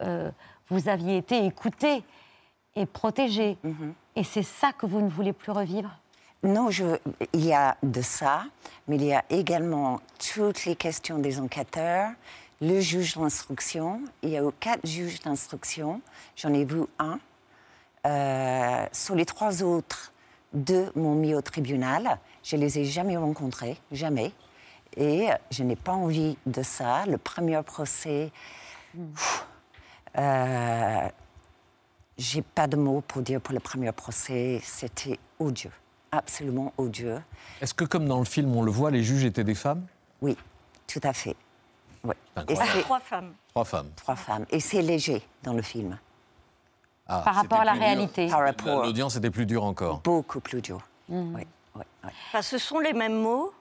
[0.01, 0.29] euh,
[0.67, 2.03] vous aviez été écouté
[2.77, 3.57] et protégé.
[4.15, 5.89] Et c'est ça que vous ne voulez plus revivre?
[6.43, 6.97] Non, je,
[7.33, 8.45] il y a de ça,
[8.87, 9.99] mais il y a également
[10.33, 12.11] toutes les questions des enquêteurs,
[12.61, 14.01] le juge d'instruction.
[14.21, 16.01] Il y a eu quatre juges d'instruction.
[16.35, 17.19] J'en ai vu un.
[18.05, 20.13] Euh, sur les trois autres,
[20.53, 22.19] deux m'ont mis au tribunal.
[22.43, 24.31] Je les ai jamais rencontrés, jamais.
[24.95, 27.05] Et je n'ai pas envie de ça.
[27.07, 28.31] Le premier procès,
[28.93, 29.47] pff,
[30.17, 31.09] euh,
[32.17, 35.71] j'ai pas de mots pour dire pour le premier procès, c'était odieux,
[36.11, 37.21] absolument odieux.
[37.61, 39.85] Est-ce que, comme dans le film, on le voit, les juges étaient des femmes?
[40.21, 40.35] Oui,
[40.87, 41.35] tout à fait.
[42.03, 42.13] Oui.
[42.49, 43.33] Et Trois femmes.
[43.49, 43.89] Trois femmes.
[43.95, 44.45] Trois femmes.
[44.49, 45.97] Et c'est léger dans le film.
[47.07, 48.27] Ah, Par rapport à la réalité.
[48.27, 49.99] Par rapport- L'audience était plus dure encore.
[49.99, 50.79] Beaucoup plus dur.
[51.09, 51.35] Mhm.
[51.35, 52.09] Oui, oui, oui.
[52.27, 53.53] Enfin, ce sont les mêmes mots,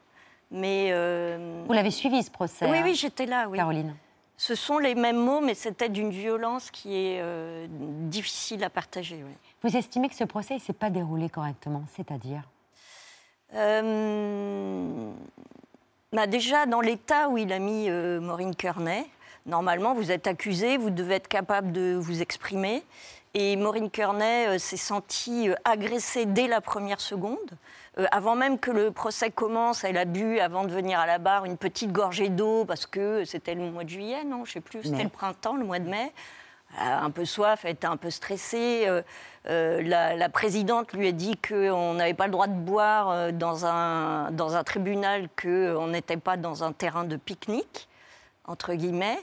[0.51, 0.89] mais.
[0.91, 3.57] euh, Vous l'avez suivi ce procès Oui, hein, oui, j'étais là, oui.
[3.59, 3.95] Caroline.
[4.37, 9.23] Ce sont les mêmes mots, mais c'était d'une violence qui est euh, difficile à partager.
[9.25, 9.33] oui.
[9.63, 12.43] Vous estimez que ce procès ne s'est pas déroulé correctement, c'est-à-dire?
[13.55, 15.13] Euh,
[16.13, 19.07] bah déjà, dans l'état où il a mis euh, Maureen Kearney,
[19.47, 22.83] normalement, vous êtes accusé, vous devez être capable de vous exprimer.
[23.39, 27.51] Et Maureen Kearney euh, s'est sentie euh, agressée dès la première seconde.
[27.99, 31.19] Euh, avant même que le procès commence, elle a bu, avant de venir à la
[31.19, 34.63] barre, une petite gorgée d'eau, parce que c'était le mois de juillet, non Je sais
[34.63, 36.15] plus, c'était le printemps, le mois de mai.
[36.79, 38.85] A un peu soif, elle était un peu stressée.
[38.87, 39.03] Euh,
[39.51, 43.67] euh, la, la présidente lui a dit qu'on n'avait pas le droit de boire dans
[43.67, 47.87] un, dans un tribunal, qu'on n'était pas dans un terrain de pique-nique,
[48.47, 49.19] entre guillemets.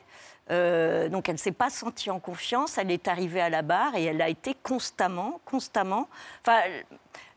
[0.52, 3.96] Euh, donc elle ne s'est pas sentie en confiance, elle est arrivée à la barre
[3.96, 6.10] et elle a été constamment, constamment...
[6.42, 6.60] Enfin,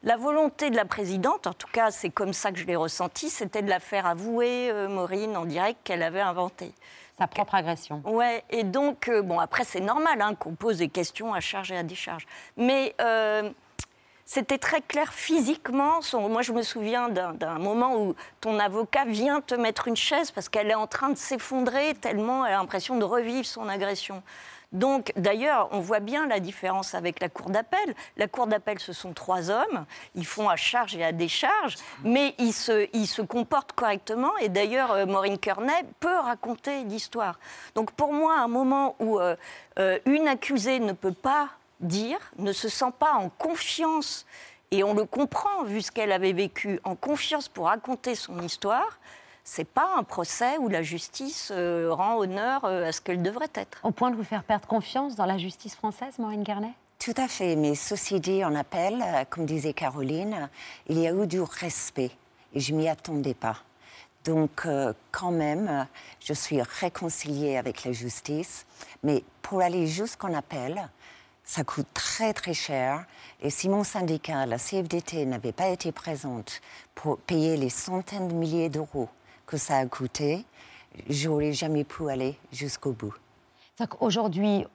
[0.03, 3.29] la volonté de la présidente, en tout cas c'est comme ça que je l'ai ressenti,
[3.29, 6.73] c'était de la faire avouer, euh, Maureen, en direct qu'elle avait inventé.
[7.19, 8.03] Sa propre agression.
[8.05, 11.73] Ouais, et donc, euh, bon, après, c'est normal hein, qu'on pose des questions à charge
[11.73, 12.27] et à décharge.
[12.59, 12.95] Mais
[14.27, 16.01] c'était très clair physiquement.
[16.13, 20.49] Moi, je me souviens d'un moment où ton avocat vient te mettre une chaise parce
[20.49, 24.23] qu'elle est en train de s'effondrer tellement elle a l'impression de revivre son agression.
[24.73, 27.95] Donc, d'ailleurs, on voit bien la différence avec la cour d'appel.
[28.17, 29.87] La cour d'appel, ce sont trois hommes.
[30.17, 34.37] Ils font à charge et à décharge, mais ils se, ils se comportent correctement.
[34.39, 37.39] Et d'ailleurs, euh, Maureen Kearney peut raconter l'histoire.
[37.77, 39.37] Donc, pour moi, un moment où euh,
[39.79, 41.49] euh, une accusée ne peut pas
[41.81, 44.27] dire, ne se sent pas en confiance,
[44.71, 48.99] et on le comprend vu ce qu'elle avait vécu, en confiance pour raconter son histoire,
[49.45, 53.53] c'est pas un procès où la justice euh, rend honneur euh, à ce qu'elle devrait
[53.55, 53.79] être.
[53.85, 56.73] Au point de vous faire perdre confiance dans la justice française, Maureen Garnet?
[56.99, 60.49] Tout à fait, mais ceci dit, en appel, euh, comme disait Caroline,
[60.89, 62.11] il y a eu du respect
[62.55, 63.59] et je m'y attendais pas.
[64.25, 65.87] Donc, euh, quand même,
[66.19, 68.67] je suis réconciliée avec la justice,
[69.05, 70.89] mais pour aller jusqu'en appel,
[71.47, 73.07] ça coûte très très cher.
[73.41, 76.61] Et si mon syndicat, la CFDT, n'avait pas été présente
[76.95, 79.09] pour payer les centaines de milliers d'euros
[79.47, 80.45] que ça a coûté,
[81.09, 83.15] j'aurais jamais pu aller jusqu'au bout.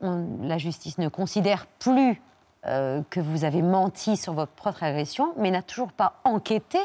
[0.02, 2.20] On- la justice ne considère plus
[2.68, 6.78] euh, que vous avez menti sur votre propre agression, mais n'a toujours pas enquêté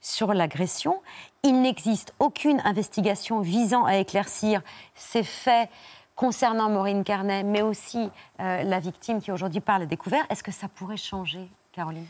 [0.00, 1.00] sur l'agression.
[1.44, 4.62] Il n'existe aucune investigation visant à éclaircir
[4.94, 5.68] ces faits
[6.14, 10.24] concernant Maureen Carnet, mais aussi euh, la victime qui aujourd'hui parle découvert.
[10.30, 12.06] Est-ce que ça pourrait changer, Caroline?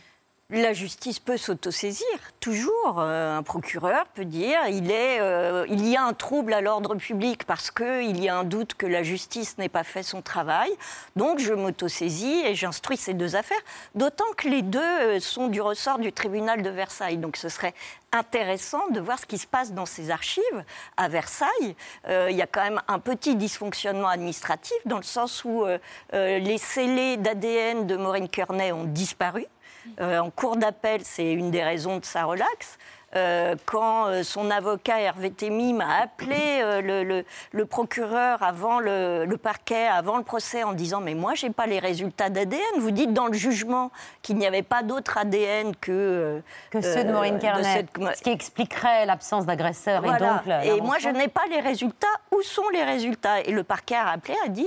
[0.54, 2.06] La justice peut s'autosaisir,
[2.38, 2.98] toujours.
[2.98, 6.94] Euh, un procureur peut dire il, est, euh, il y a un trouble à l'ordre
[6.96, 10.70] public parce qu'il y a un doute que la justice n'ait pas fait son travail.
[11.16, 13.62] Donc je m'autosaisis et j'instruis ces deux affaires.
[13.94, 17.16] D'autant que les deux sont du ressort du tribunal de Versailles.
[17.16, 17.72] Donc ce serait
[18.12, 20.64] intéressant de voir ce qui se passe dans ces archives
[20.96, 21.76] à Versailles.
[22.08, 25.78] Euh, il y a quand même un petit dysfonctionnement administratif dans le sens où euh,
[26.12, 29.46] euh, les scellés d'ADN de Maureen Kearney ont disparu.
[29.98, 32.78] En cours d'appel, c'est une des raisons de sa relaxe.
[33.14, 38.80] Euh, quand euh, son avocat Hervé Thémy m'a appelé euh, le, le- le procureur avant
[38.80, 42.60] le, le parquet, avant le procès, en disant Mais moi, j'ai pas les résultats d'ADN.
[42.78, 43.90] Vous dites dans le jugement
[44.22, 46.40] qu'il n'y avait pas d'autre ADN que.
[46.70, 50.80] Que ceux de Maureen de Carnet, cette- ce qui expliquerait l'absence d'agresseur et donc Et
[50.80, 52.06] moi, je n'ai pas les résultats.
[52.34, 53.40] Où sont les résultats?
[53.42, 54.66] Et le parquet a rappelé, a dit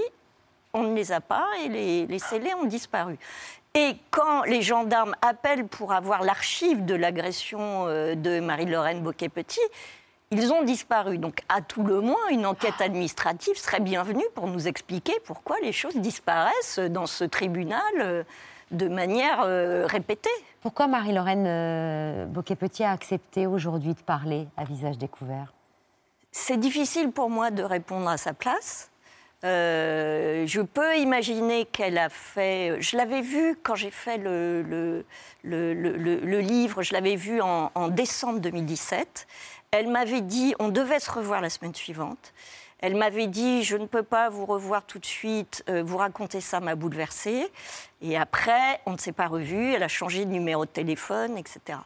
[0.73, 3.17] on ne les a pas et les, les scellés ont disparu.
[3.75, 9.59] Et quand les gendarmes appellent pour avoir l'archive de l'agression euh, de Marie-Lorraine Boquet-Petit,
[10.31, 11.17] ils ont disparu.
[11.17, 15.71] Donc, à tout le moins, une enquête administrative serait bienvenue pour nous expliquer pourquoi les
[15.71, 17.83] choses disparaissent dans ce tribunal.
[17.99, 18.23] euh,
[18.71, 20.29] de manière euh, répétée.
[20.61, 25.53] Pourquoi Marie-Lorraine euh, Boquet-Petit a accepté aujourd'hui de parler à visage découvert?
[26.31, 28.89] C'est difficile pour moi de répondre à sa place.
[29.45, 32.81] Euh, je peux imaginer qu'elle a fait.
[32.81, 35.05] Je l'avais vu quand j'ai fait le,
[35.43, 39.27] livre, je l'avais vu en, décembre 2017.
[39.71, 42.33] Elle m'avait dit, on devait se revoir la semaine suivante.
[42.79, 46.41] Elle m'avait dit, je ne peux pas vous revoir tout de suite, euh, vous raconter
[46.41, 47.51] ça m'a bouleversée.
[48.01, 51.79] Et après, on ne s'est pas revu, elle a changé de numéro de téléphone, etc.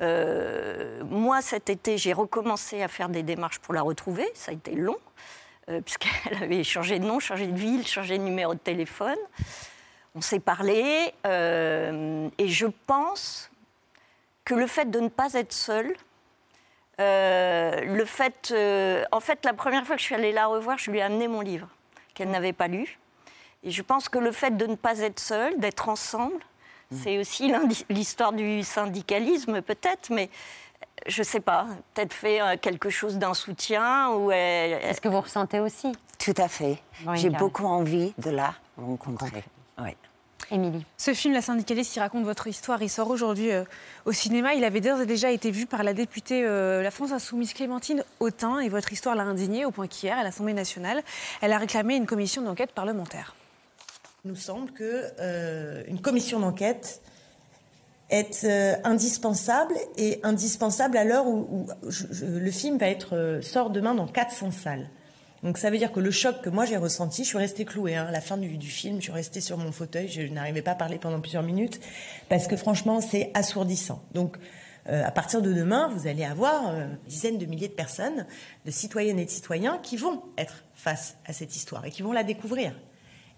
[0.00, 4.28] Euh, moi, cet été, j'ai recommencé à faire des démarches pour la retrouver.
[4.34, 4.98] Ça a été long,
[5.66, 9.18] puisqu'elle avait changé de nom, changé de ville, changé de numéro de téléphone.
[10.14, 13.50] On s'est parlé, et je pense
[14.44, 15.94] que le fait de ne pas être seule,
[17.00, 20.78] euh, le fait, euh, en fait, la première fois que je suis allée la revoir,
[20.78, 21.68] je lui ai amené mon livre
[22.14, 22.98] qu'elle n'avait pas lu.
[23.64, 26.36] Et je pense que le fait de ne pas être seule, d'être ensemble,
[26.90, 26.96] mmh.
[27.02, 27.52] c'est aussi
[27.88, 30.28] l'histoire du syndicalisme peut-être, mais
[31.06, 34.30] je ne sais pas, peut-être fait euh, quelque chose d'un soutien ou.
[34.30, 36.78] Est-ce que vous ressentez aussi Tout à fait.
[37.14, 39.44] J'ai beaucoup envie de la rencontrer.
[39.78, 39.90] Oui.
[40.50, 40.84] Émilie.
[40.96, 43.64] Ce film, La syndicaliste, qui raconte votre histoire, il sort aujourd'hui euh,
[44.04, 44.54] au cinéma.
[44.54, 48.04] Il avait d'ores et déjà été vu par la députée euh, La France Insoumise Clémentine
[48.20, 51.02] Autain et votre histoire l'a indignée au point qu'hier, à l'Assemblée nationale,
[51.40, 53.34] elle a réclamé une commission d'enquête parlementaire.
[54.24, 57.02] Il nous semble qu'une euh, commission d'enquête
[58.10, 58.46] est
[58.84, 64.88] indispensable et indispensable à l'heure où, le film va être sort demain dans 400 salles.
[65.44, 67.94] Donc ça veut dire que le choc que moi j'ai ressenti, je suis restée clouée.
[67.94, 70.70] Hein, à la fin du, film, je suis restée sur mon fauteuil, je n'arrivais pas
[70.70, 71.80] à parler pendant plusieurs minutes
[72.30, 74.02] parce que franchement c'est assourdissant.
[74.14, 74.38] Donc
[74.88, 78.26] euh, à partir de demain, vous allez avoir euh, dizaines de milliers de personnes,
[78.64, 82.12] de citoyennes et de citoyens qui vont être face à cette histoire et qui vont
[82.12, 82.74] la découvrir.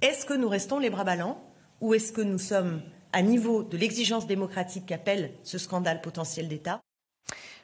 [0.01, 1.43] Est-ce que nous restons les bras ballants
[1.81, 2.83] ou est-ce que nous sommes
[3.17, 6.83] à niveau de l'exigence démocratique qu'appelle ce scandale potentiel d'État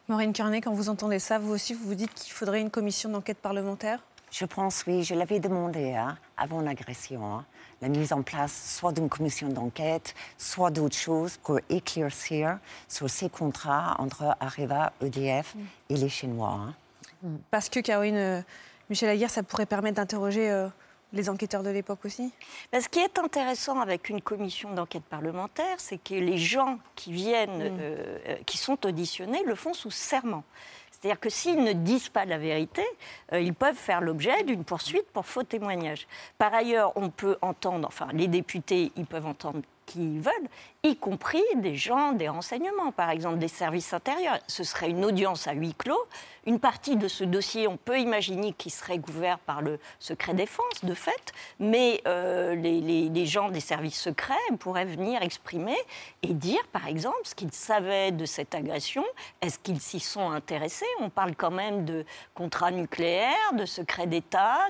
[0.09, 3.11] Maureen Carnet, quand vous entendez ça, vous aussi, vous vous dites qu'il faudrait une commission
[3.11, 4.01] d'enquête parlementaire?
[4.31, 7.45] Je pense, oui, je l'avais demandé hein, avant l'agression, hein,
[7.83, 13.29] la mise en place soit d'une commission d'enquête, soit d'autres choses pour éclaircir sur ces
[13.29, 15.55] contrats entre Areva, EDF
[15.91, 16.61] et les Chinois.
[16.62, 16.75] Hein.
[17.23, 17.37] Mm.
[17.51, 18.41] Parce que, Caroline, euh,
[18.88, 20.69] Michel Aguirre, ça pourrait permettre d'interroger euh,
[21.12, 22.33] les enquêteurs de l'époque aussi
[22.72, 27.12] ben, Ce qui est intéressant avec une commission d'enquête parlementaire, c'est que les gens qui
[27.12, 27.79] viennent, mm.
[27.81, 30.44] euh, qui sont auditionnés, le font sous serment.
[30.90, 32.85] C'est-à-dire que s'ils ne disent pas la vérité,
[33.33, 36.07] euh, ils peuvent faire l'objet d'une poursuite pour faux témoignage.
[36.38, 40.49] Par ailleurs, on peut entendre, enfin les députés, ils peuvent entendre qui veulent,
[40.85, 44.38] y compris des gens des renseignements, par exemple des services intérieurs.
[44.49, 46.07] Ce serait une audience à huis clos.
[46.45, 50.85] Une partie de ce dossier, on peut imaginer qu'il serait couvert par le secret défense,
[50.85, 55.77] de fait, mais euh, les, gens des services secrets pourraient venir exprimer
[56.23, 59.05] et dire, par exemple, ce qu'ils savaient de cette agression,
[59.40, 60.87] est-ce qu'ils s'y sont intéressés?
[61.01, 64.66] On parle quand même de contrats nucléaires, de secrets d'État,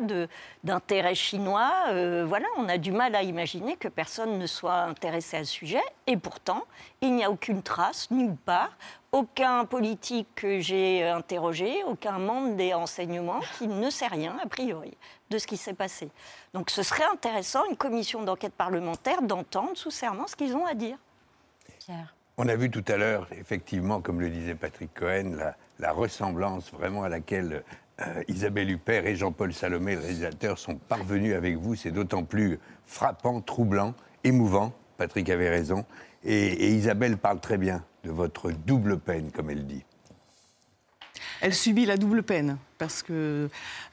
[0.63, 1.73] d'intérêts chinois.
[1.89, 5.51] Euh, voilà, on a du mal à imaginer que personne ne soit intéressé à ce
[5.51, 5.83] sujet.
[6.07, 6.65] Et pourtant,
[7.01, 8.71] il n'y a aucune trace, nulle part,
[9.11, 14.97] aucun politique que j'ai interrogé, aucun membre des renseignements qui ne sait rien, a priori,
[15.31, 16.09] de ce qui s'est passé.
[16.55, 20.75] Donc ce serait intéressant, une commission d'enquête parlementaire, d'entendre sous serment ce qu'ils ont à
[20.75, 20.97] dire.
[21.81, 22.15] Pierre.
[22.39, 25.37] On a vu tout à l'heure, effectivement, comme le disait Patrick Cohen,
[25.79, 27.65] la, ressemblance vraiment à laquelle
[28.01, 31.75] euh, Isabelle Huppert et Jean-Paul Salomé, le réalisateur, sont parvenus avec vous.
[31.75, 34.73] C'est d'autant plus frappant, troublant, émouvant.
[34.97, 35.85] Patrick avait raison.
[36.25, 39.85] Et, Isabelle parle très bien de votre double peine, comme elle dit.
[41.41, 43.51] Elle subit la double peine parce qu'elle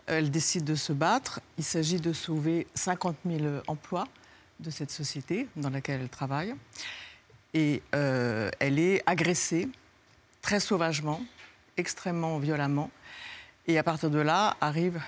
[0.09, 1.41] euh, décide de se battre.
[1.57, 4.07] Il s'agit de sauver 50 000 emplois
[4.59, 6.53] de cette société dans laquelle elle travaille.
[7.53, 9.67] Et euh, elle est agressée
[10.41, 11.21] très sauvagement,
[11.77, 12.91] extrêmement violemment.
[13.67, 15.01] Et à partir de là arrive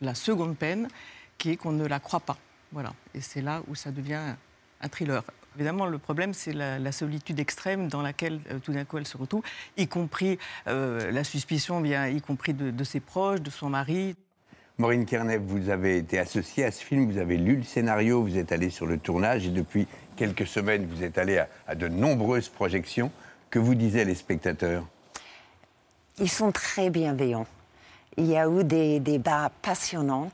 [0.00, 0.88] la seconde peine,
[1.38, 2.38] qui est qu'on ne la croit pas.
[2.72, 2.94] Voilà.
[3.14, 4.36] Et c'est là où ça devient
[4.80, 5.22] un thriller.
[5.56, 9.16] Évidemment, le problème, c'est la, solitude extrême dans laquelle euh, tout d'un coup elle se
[9.16, 9.42] retrouve,
[9.76, 10.38] y compris
[10.68, 14.14] euh, la suspicion, bien, y compris de, ses proches, de son mari.
[14.78, 18.38] Maureen Kernev, vous avez été associée à ce film, vous avez lu le scénario, vous
[18.38, 22.48] êtes allée sur le tournage et depuis quelques semaines, vous êtes allée à, de nombreuses
[22.48, 23.10] projections.
[23.50, 24.86] Que vous disaient les spectateurs?
[26.18, 27.46] Ils sont très bienveillants.
[28.16, 30.30] Il y a eu des débats passionnants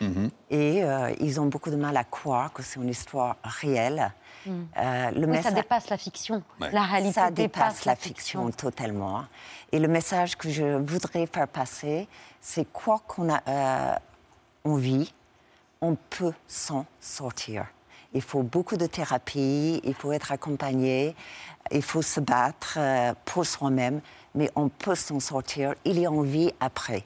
[0.00, 0.30] mhm.
[0.50, 4.12] et euh, ils ont beaucoup de mal à croire que c'est une histoire réelle.
[4.76, 6.42] Euh, le Ça dépasse la fiction.
[6.60, 9.24] La réalité ça dépasse, la, fiction, totalement.
[9.72, 12.08] Et le message que je voudrais faire passer,
[12.40, 13.94] c'est quoi qu'on a, euh,
[14.64, 15.12] on vit,
[15.80, 17.66] on peut s'en sortir.
[18.14, 21.14] Il faut beaucoup de thérapie, il faut être accompagné,
[21.70, 24.00] il faut se battre euh, pour soi-même,
[24.34, 25.74] mais on peut s'en sortir.
[25.84, 27.04] Il y a envie après.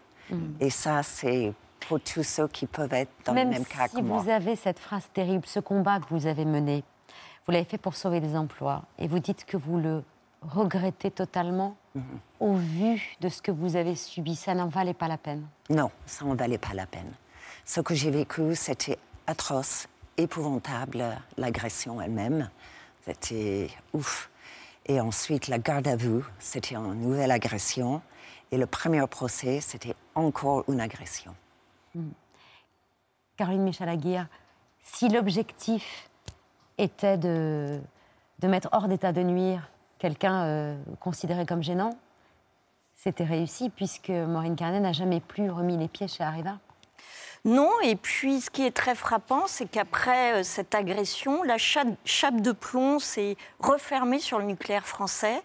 [0.60, 1.52] Et ça, c'est
[1.88, 4.20] pour tous ceux qui peuvent être dans même le même cas si que moi.
[4.20, 6.84] vous avez cette phrase terrible, ce combat que vous avez mené,
[7.46, 10.02] vous l'avez fait pour sauver des emplois, et vous dites que vous le
[10.42, 12.02] regrettez totalement Mhm.
[12.40, 14.34] au vu de ce que vous avez subi.
[14.34, 15.46] Ça n'en valait pas la peine.
[15.68, 17.12] Non, ça n'en valait pas la peine.
[17.66, 21.04] Ce que j'ai vécu, c'était atroce, épouvantable,
[21.36, 22.48] l'agression elle-même.
[23.04, 24.30] C'était ouf.
[24.86, 28.00] Et ensuite, la garde à vue, c'était une nouvelle agression.
[28.52, 31.34] Et le premier procès, c'était encore une agression.
[33.36, 34.26] Caroline Michel-Aguirre,
[34.82, 36.10] si l'objectif
[36.76, 37.80] était de,
[38.40, 41.96] de mettre hors d'état de nuire quelqu'un euh, considéré comme gênant,
[42.94, 46.58] c'était réussi puisque Maureen Carnet n'a jamais plus remis les pieds chez Arriva.
[47.44, 51.88] Non, et puis ce qui est très frappant, c'est qu'après euh, cette agression, la chape,
[52.04, 55.42] chape de plomb s'est refermée sur le nucléaire français.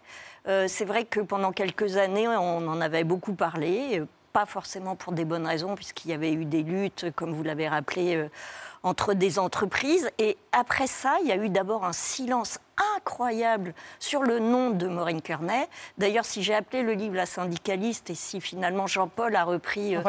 [0.47, 4.95] Euh, c'est vrai que pendant quelques années, on en avait beaucoup parlé, euh, pas forcément
[4.95, 8.29] pour des bonnes raisons, puisqu'il y avait eu des luttes, comme vous l'avez rappelé, euh,
[8.83, 10.09] entre des entreprises.
[10.19, 12.59] Et après ça, il y a eu d'abord un silence
[12.95, 15.65] incroyable sur le nom de Maureen Kearney.
[15.97, 20.01] D'ailleurs, si j'ai appelé le livre La syndicaliste et si finalement Jean-Paul a repris euh,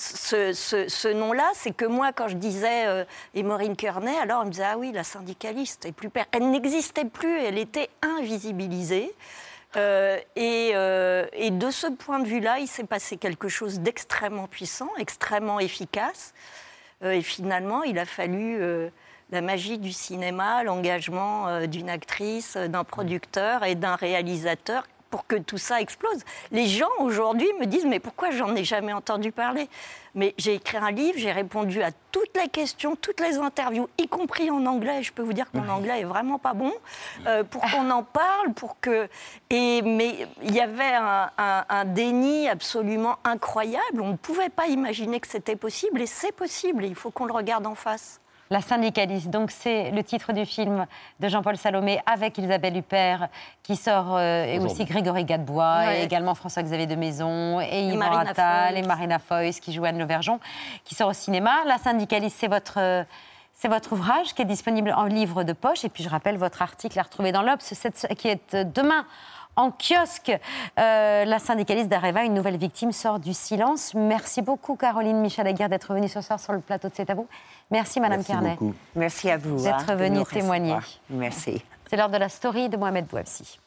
[0.00, 4.40] ce, ce- ce nom-là, c'est que moi, quand je disais euh, et Maureen Kearney, alors
[4.42, 5.84] on me disait Ah oui, la syndicaliste.
[5.84, 9.14] Et plus per- Elle n'existait plus, elle était invisibilisée.
[9.76, 14.46] Euh, et, euh, et de ce point de vue-là, il s'est passé quelque chose d'extrêmement
[14.46, 16.32] puissant, extrêmement efficace.
[17.02, 18.58] Euh, et finalement, il a fallu
[19.30, 25.58] la magie du cinéma, l'engagement d'une actrice, d'un producteur et d'un réalisateur pour que tout
[25.58, 26.18] ça explose.
[26.50, 29.68] Les gens aujourd'hui me disent mais pourquoi j'en ai jamais entendu parler?
[30.14, 34.08] Mais j'ai écrit un livre, j'ai répondu à toutes les questions, toutes les interviews, y
[34.08, 35.02] compris en anglais.
[35.02, 36.72] Je peux vous dire que mon anglais est vraiment pas bon
[37.26, 39.08] euh, pour qu'on en parle, pour que
[39.50, 44.00] et mais il y avait un, un- un déni absolument incroyable.
[44.00, 46.84] On ne pouvait pas imaginer que c'était possible et c'est possible.
[46.84, 48.20] Et il faut qu'on le regarde en face.
[48.48, 50.86] La syndicaliste, donc c'est le titre du film
[51.18, 53.26] de Jean-Paul Salomé avec Isabelle Huppert
[53.64, 54.84] qui sort, euh, et aussi.
[54.84, 56.00] Grégory Gadebois, Ouais.
[56.00, 58.84] et également François-Xavier de Maison, et Yvan Marina Attal, Foïs.
[58.84, 60.38] et Marina Foïs qui joue Anne Levergeon,
[60.84, 61.50] qui sort au cinéma.
[61.66, 63.02] La syndicaliste, c'est votre, euh,
[63.52, 65.84] c'est votre ouvrage qui est disponible en livre de poche.
[65.84, 67.74] Et puis je rappelle votre article à retrouver dans l'Obs,
[68.16, 69.06] qui est euh, demain
[69.56, 70.32] en kiosque.
[70.78, 73.94] Euh, la syndicaliste d'Areva, une nouvelle victime, sort du silence.
[73.94, 77.26] Merci beaucoup, Caroline Michel-Aguirre, d'être venue ce soir sur le plateau de C'est à vous.
[77.70, 78.50] Merci, Madame Merci Carnet.
[78.50, 78.74] beaucoup.
[78.94, 79.62] Merci à vous.
[79.62, 80.74] D'être hein, venue témoigner.
[80.74, 81.00] recevoir.
[81.10, 81.64] Merci.
[81.88, 83.58] C'est l'heure de la story de Mohamed Bouafsi.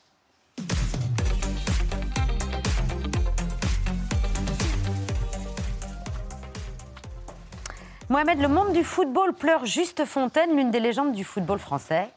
[8.10, 12.10] Mohamed, le monde du football pleure Juste Fontaine, l'une des légendes du football français.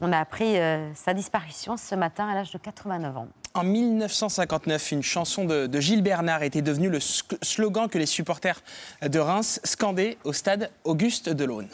[0.00, 3.28] On a appris euh, sa disparition ce matin à l'âge de 89 ans.
[3.52, 8.62] En 1959, une chanson de, Gilles Bernard était devenue le slogan que les supporters
[9.02, 11.68] de Reims scandaient au stade Auguste Delaune.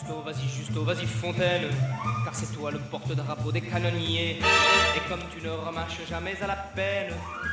[0.00, 1.68] Justo, vas-y Justo, vas-y Fontaine,
[2.24, 4.38] car c'est toi le porte-drapeau des canonniers.
[4.38, 7.12] Et comme tu ne remarches jamais à la peine,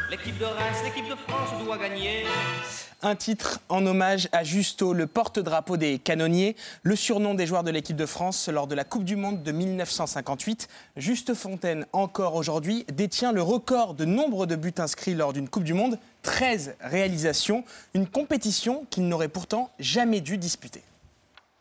[0.09, 2.23] l'équipe de Reims, l'équipe de France doit gagner.
[3.01, 7.71] Un titre en hommage à Justo, le porte-drapeau des canonniers, le surnom des joueurs de
[7.71, 10.69] l'équipe de France lors de la Coupe du Monde de 1958.
[10.95, 15.65] Juste Fontaine, encore aujourd'hui, détient le record de nombre de buts inscrits lors d'une Coupe
[15.65, 20.83] du Monde, 13 réalisations, une compétition qu'il n'aurait pourtant jamais dû disputer.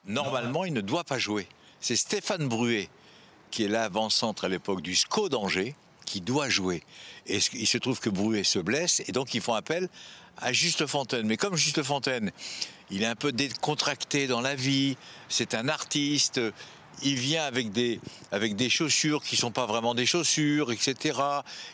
[0.06, 1.48] Normalement, il ne doit pas jouer.
[1.80, 2.88] C'est Stéphane Bruet,
[3.50, 6.82] qui est l'avant-centre à l'époque du SCO d'Angers, qui doit jouer.
[7.26, 9.88] Et il se trouve que Bruet se blesse, et donc ils font appel
[10.38, 11.26] à Juste Fontaine.
[11.26, 12.30] Mais comme Juste Fontaine,
[12.90, 14.96] il est un peu décontracté dans la vie,
[15.28, 16.40] c'est un artiste,
[17.02, 18.00] il vient avec des,
[18.32, 21.18] avec des chaussures qui sont pas vraiment des chaussures, etc.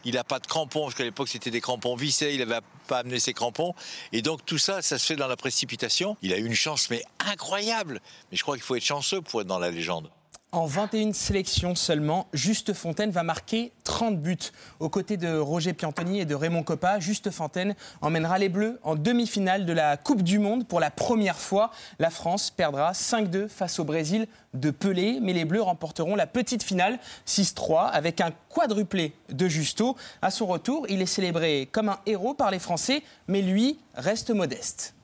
[0.04, 2.98] Il n'a pas de crampons, parce qu'à l'époque c'était des crampons vissés, il n'avait pas
[2.98, 3.74] amené ses crampons.
[4.12, 6.16] Et donc tout ça, ça se fait dans la précipitation.
[6.22, 8.00] Il a eu une chance, mais incroyable.
[8.30, 10.10] Mais je crois qu'il faut être chanceux pour être dans la légende.
[10.54, 14.36] En 21 sélections seulement, Juste Fontaine va marquer 30 buts.
[14.80, 18.94] Aux côtés de Roger Piantoni et de Raymond Coppa, Juste Fontaine emmènera les Bleus en
[18.94, 20.68] demi-finale de la Coupe du Monde.
[20.68, 25.46] Pour la première fois, la France perdra 5-2 face au Brésil de Pelé, mais les
[25.46, 29.96] Bleus remporteront la petite finale 6-3 avec un quadruplé de Justo.
[30.20, 34.30] À son retour, il est célébré comme un héros par les Français, mais lui reste
[34.30, 34.94] modeste.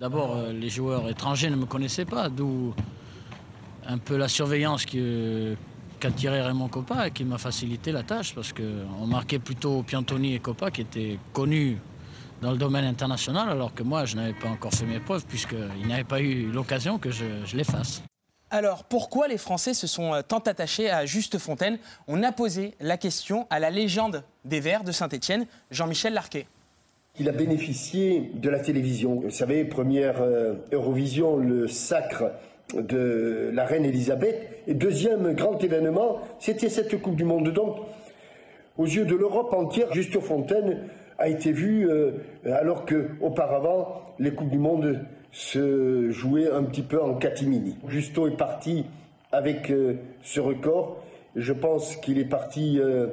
[0.00, 2.74] D'abord, euh, les joueurs étrangers ne me connaissaient pas, d'où
[3.90, 5.54] un peu la surveillance que-
[5.98, 10.34] qu'a tiré Raymond Coppa et qui m'a facilité la tâche parce qu'on marquait plutôt Piantoni
[10.34, 11.78] et Coppa qui étaient connus
[12.40, 15.86] dans le domaine international alors que moi je n'avais pas encore fait mes preuves puisqu'ils
[15.88, 18.02] n'avaient pas eu l'occasion que je, je les fasse.
[18.52, 21.78] Alors, pourquoi les Français se sont euh, tant attachés à Juste Fontaine?
[22.08, 26.48] On a posé la question à la légende des Verts de Saint-Étienne, Jean-Michel Larquet.
[27.20, 29.20] Il a bénéficié de la télévision.
[29.20, 32.32] Vous savez, première euh, Eurovision, le sacre
[32.74, 34.62] de la reine Elisabeth.
[34.66, 37.52] Et deuxième grand événement, c'était cette Coupe du Monde.
[37.52, 37.76] Donc,
[38.78, 42.12] aux yeux de l'Europe entière, Juste Fontaine a été vu euh,
[42.46, 45.00] alors que auparavant les Coupes du Monde
[45.32, 47.76] se jouaient un petit peu en catimini.
[47.88, 48.86] Justo est parti
[49.32, 51.02] avec euh, ce record.
[51.36, 53.06] Je pense qu'il est parti euh,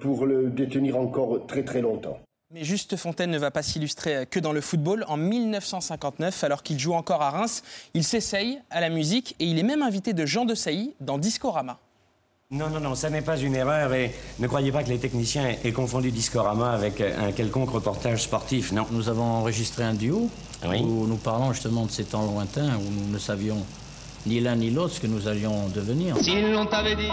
[0.00, 2.18] pour le détenir encore très très longtemps.
[2.52, 5.04] Mais Juste Fontaine ne va pas s'illustrer que dans le football.
[5.06, 7.62] En 1959, alors qu'il joue encore à Reims,
[7.94, 11.16] il s'essaye à la musique et il est même invité de Jean de Sailly dans
[11.16, 11.78] Discorama.
[12.50, 15.54] Non, non, non, ça n'est pas une erreur et ne croyez pas que les techniciens
[15.62, 18.84] aient confondu Discorama avec un quelconque reportage sportif, non.
[18.90, 20.28] Nous avons enregistré un duo
[20.68, 20.80] Oui.
[20.82, 23.64] où nous parlons justement de ces temps lointains où nous ne savions
[24.26, 26.16] ni l'un ni l'autre ce que nous allions devenir.
[26.16, 27.08] Si l'on t'avait dit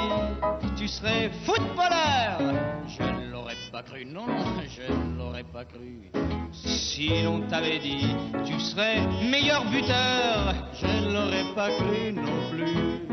[0.76, 2.40] tu serais footballeur,
[2.88, 4.26] je ne l'aurais pas cru, non,
[4.68, 6.12] je ne l'aurais pas cru.
[6.52, 8.14] Si l'on t'avait dit
[8.45, 13.07] tu serais meilleur buteur, je ne l'aurais pas cru non plus.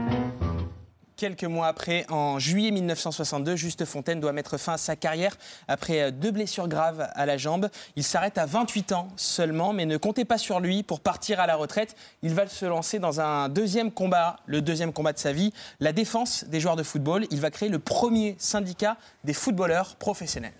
[1.16, 5.36] Quelques mois après, en juillet 1962, Juste Fontaine doit mettre fin à sa carrière
[5.68, 7.70] après euh, deux blessures graves à la jambe.
[7.94, 11.46] Il s'arrête à 28 ans seulement, mais ne comptez pas sur lui pour partir à
[11.46, 11.94] la retraite.
[12.22, 15.92] Il va se lancer dans un deuxième combat, le deuxième combat de sa vie, la
[15.92, 17.28] défense des joueurs de football.
[17.30, 20.52] Il va créer le premier syndicat des footballeurs professionnels.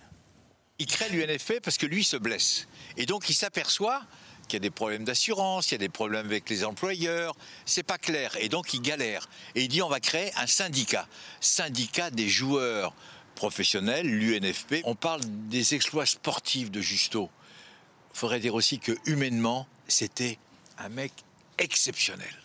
[0.79, 2.67] Il crée l'UNFP parce que lui se blesse.
[2.95, 4.03] Et donc il s'aperçoit
[4.45, 7.35] qu'il y a des problèmes d'assurance, il y a des problèmes avec les employeurs,
[7.65, 8.35] c'est pas clair.
[8.39, 9.29] Et donc il galère.
[9.55, 11.07] Et il dit on va créer un syndicat.
[11.41, 12.93] Syndicat des joueurs
[13.35, 14.81] professionnels, l'UNFP.
[14.85, 17.29] On parle des exploits sportifs de Justo.
[18.13, 20.39] Il faudrait dire aussi que humainement, c'était
[20.77, 21.11] un mec
[21.57, 22.44] exceptionnel.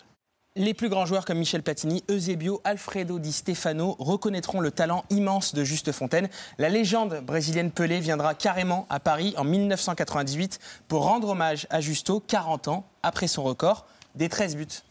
[0.57, 5.53] Les plus grands joueurs comme Michel Platini, Eusebio, Alfredo Di Stefano reconnaîtront le talent immense
[5.53, 6.27] de Juste Fontaine.
[6.57, 12.19] La légende brésilienne Pelé viendra carrément à Paris en 1998 pour rendre hommage à Justo
[12.19, 13.85] 40 ans après son record
[14.15, 14.81] des 13 buts.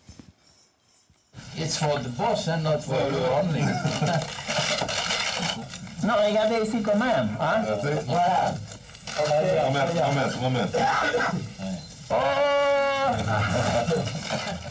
[1.59, 3.61] It's for the boss and not for you only.
[6.03, 7.37] non, regardez ici quand même.
[7.39, 7.65] Hein?
[8.07, 8.55] Voilà.
[9.67, 10.79] Remettre, remettre, remettre.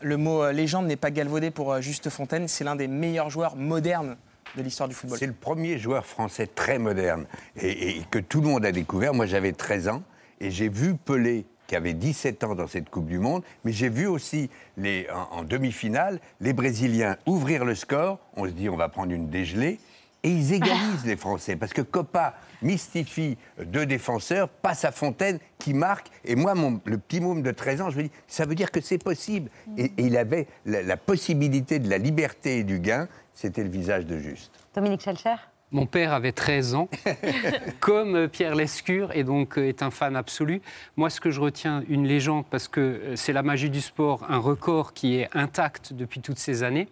[0.00, 2.48] Le mot euh, légende n'est pas galvaudé pour euh, Juste Fontaine.
[2.48, 4.16] C'est l'un des meilleurs joueurs modernes
[4.56, 5.18] de l'histoire du football.
[5.18, 7.26] C'est le premier joueur français très moderne
[7.60, 9.14] et, que tout le monde a découvert.
[9.14, 10.02] Moi, j'avais 13 ans
[10.40, 13.88] et j'ai vu Pelé qui avait 17 ans dans cette Coupe du Monde, mais j'ai
[13.88, 18.18] vu aussi en, en demi-finale les Brésiliens ouvrir le score.
[18.36, 19.80] On se dit on va prendre une dégelée
[20.24, 25.74] et ils égalisent les Français parce que Copa mystifie deux défenseurs, passe à Fontaine qui
[25.74, 26.08] marque.
[26.24, 28.70] Et moi, mon, le petit môme de 13 ans, je me dis, ça veut dire
[28.70, 29.50] que c'est possible.
[29.76, 33.06] Et, et il avait la, la possibilité de la liberté et du gain.
[33.34, 34.52] C'était le visage de Juste.
[34.74, 35.34] Dominique Schelcher?
[35.74, 36.88] Mon père avait 13 ans,
[37.80, 40.62] comme euh, Pierre Lescure, et donc euh, est un fan absolu.
[40.96, 44.24] Moi, ce que je retiens, une légende, parce que euh, c'est la magie du sport,
[44.28, 46.86] un record qui est intact depuis toutes ces années.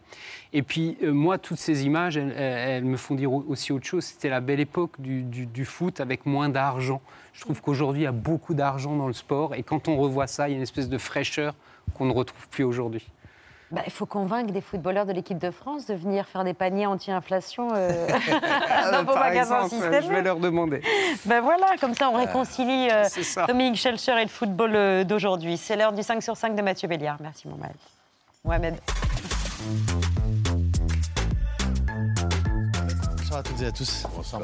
[0.53, 4.05] Et puis, moi, toutes ces images, elles, me font dire au- aussi autre chose.
[4.05, 7.01] C'était la belle époque du, du- du foot avec moins d'argent.
[7.35, 10.26] Je trouve qu'aujourd'hui, il y a beaucoup d'argent dans le sport, et quand on revoit
[10.26, 11.55] ça, il y a une espèce de fraîcheur
[11.95, 13.07] qu'on ne retrouve plus aujourd'hui.
[13.72, 16.84] Bah, il faut convaincre des footballeurs de l'équipe de France de venir faire des paniers
[16.84, 18.06] anti-inflation euh,
[18.92, 20.82] dans vos magasins je vais leur demander.
[21.24, 23.46] Ben voilà, comme ça on réconcilie euh, c'est ça.
[23.46, 25.56] Dominique Schelcher et le football euh, d'aujourd'hui.
[25.56, 27.16] C'est l'heure du 5 sur 5 de Mathieu Béliard.
[27.20, 27.72] Merci Mohamed.
[28.44, 28.74] Mohamed.
[33.33, 34.07] Bonsoir à toutes et à tous.
[34.14, 34.43] Bonsoir.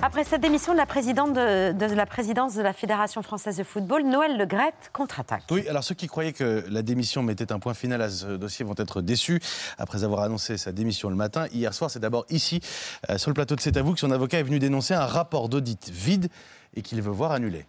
[0.00, 3.62] Après cette démission de la présidente de, de la présidence de la Fédération française de
[3.62, 5.42] football, Noël Le Graët contre-attaque.
[5.50, 8.64] Oui, alors ceux qui croyaient que la démission mettait un point final à ce dossier
[8.64, 9.38] vont être déçus
[9.76, 11.46] après avoir annoncé sa démission le matin.
[11.52, 12.62] Hier soir, c'est d'abord ici,
[13.10, 15.04] euh, sur le plateau de C'est à vous, que son avocat est venu dénoncer un
[15.04, 16.30] rapport d'audit vide
[16.72, 17.66] et qu'il veut voir annulé.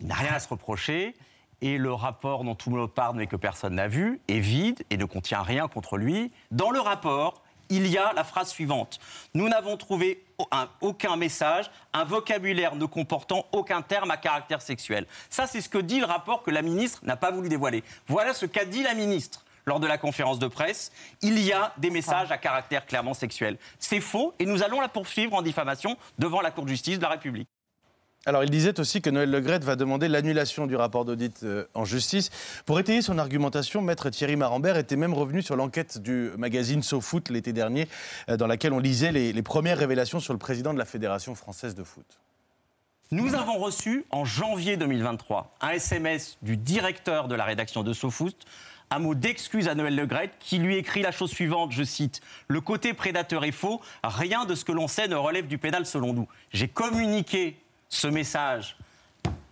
[0.00, 1.14] Il n'a rien à se reprocher.
[1.60, 4.82] Et le rapport dont tout le monde parle mais que personne n'a vu est vide
[4.90, 6.32] et ne contient rien contre lui.
[6.50, 7.43] Dans le rapport,
[7.76, 8.98] il y a la phrase suivante.
[9.34, 14.62] Nous n'avons trouvé au- un- aucun message, un vocabulaire ne comportant aucun terme à caractère
[14.62, 15.06] sexuel.
[15.30, 17.82] Ça, c'est ce que dit le rapport que la ministre n'a pas voulu dévoiler.
[18.08, 20.92] Voilà ce qu'a dit la ministre lors de la conférence de presse.
[21.22, 23.56] Il y a des messages à caractère clairement sexuel.
[23.78, 27.02] C'est faux et nous allons la poursuivre en diffamation devant la Cour de justice de
[27.02, 27.48] la République.
[28.26, 31.84] Alors, il disait aussi que Noël Legrette va demander l'annulation du rapport d'audit euh, en
[31.84, 32.30] justice.
[32.64, 37.28] Pour étayer son argumentation, maître Thierry Marambert était même revenu sur l'enquête du magazine SoFoot
[37.28, 37.86] l'été dernier,
[38.30, 41.74] euh, dans laquelle on lisait les, premières révélations sur le président de la Fédération française
[41.74, 42.06] de foot.
[43.10, 48.34] Nous avons reçu en janvier 2023 un SMS du directeur de la rédaction de SoFoot
[48.90, 52.60] un mot d'excuse à Noël Legrette qui lui écrit la chose suivante, je cite, Le
[52.60, 56.12] côté prédateur est faux, rien de ce que l'on sait ne relève du pénal selon
[56.12, 56.28] nous.
[56.52, 57.56] J'ai communiqué
[57.94, 58.76] ce message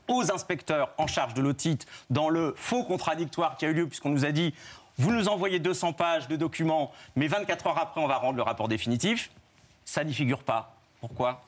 [0.09, 4.11] aux inspecteurs en charge de l'audit dans le faux contradictoire qui a eu lieu puisqu'on
[4.11, 4.53] nous a dit
[4.99, 8.43] vous nous envoyez 200 pages de documents, mais 24 heures après, on va rendre le
[8.43, 9.30] rapport définitif.
[9.84, 10.76] Ça n'y figure pas.
[11.01, 11.43] Pourquoi?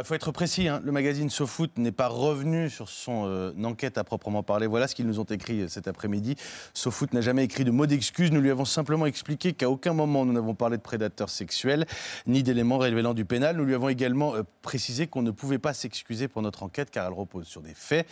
[0.00, 0.80] Il faut être précis, hein.
[0.84, 4.66] le magazine SoFoot n'est pas revenu sur son euh, enquête à proprement parler.
[4.66, 6.36] Voilà ce qu'ils nous ont écrit euh, cet après-midi.
[6.72, 8.32] SoFoot n'a jamais écrit de mots d'excuse.
[8.32, 11.86] Nous lui avons simplement expliqué qu'à aucun moment nous n'avons parlé de prédateurs sexuels
[12.26, 13.56] ni d'éléments révélant du pénal.
[13.56, 17.06] Nous lui avons également euh, précisé qu'on ne pouvait pas s'excuser pour notre enquête car
[17.06, 18.06] elle repose sur des faits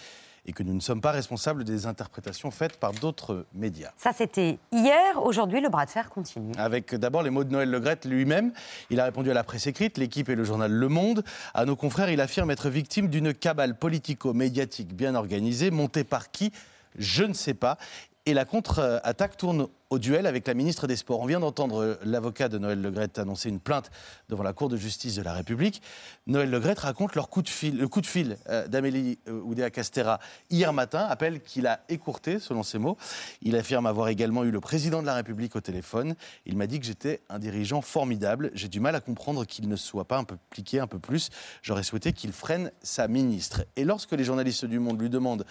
[0.47, 3.91] et que nous ne sommes pas responsables des interprétations faites par d'autres médias.
[3.97, 5.23] Ça, c'était hier.
[5.23, 6.53] Aujourd'hui, le bras de fer continue.
[6.59, 8.53] Avec d'abord les mots de Noël Legrette lui-même.
[8.91, 11.25] Il a répondu à la presse écrite, l'équipe et le journal Le Monde.
[11.55, 16.53] À nos confrères, il affirme être victime d'une cabale politico-médiatique bien organisée, montée par qui
[16.99, 17.79] je ne sais pas.
[18.27, 21.19] Et la contre-attaque tourne au duel avec la ministre des Sports.
[21.19, 23.91] On vient d'entendre l'avocat de Noël Legrette annoncer une plainte
[24.29, 25.83] devant la Cour de justice de la République.
[26.29, 29.69] Noël Legrette raconte leur coup de fil, le coup de fil euh, d'Amélie euh, Oudéa
[29.71, 32.97] Castera hier matin, appel qu'il a écourté, selon ses mots.
[33.43, 36.15] Il affirme avoir également eu le président de la République au téléphone.
[36.47, 38.53] Il m'a dit que j'étais un dirigeant formidable.
[38.55, 41.31] J'ai du mal à comprendre qu'il ne soit pas un peu pliqué un peu plus.
[41.63, 43.65] J'aurais souhaité qu'il freine sa ministre.
[43.75, 45.45] Et lorsque les journalistes du Monde lui demandent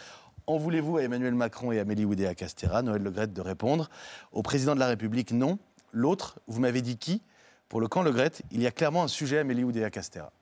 [0.49, 3.87] en voulez-vous à Emmanuel Macron et Amélie Oudéa Castera Noël Legrette de répondre.
[4.31, 5.59] Au président de la République, non.
[5.91, 7.21] L'autre, vous m'avez dit qui?
[7.67, 10.33] Pour le camp Legrette, il y a clairement un sujet Amélie Oudéa Castera.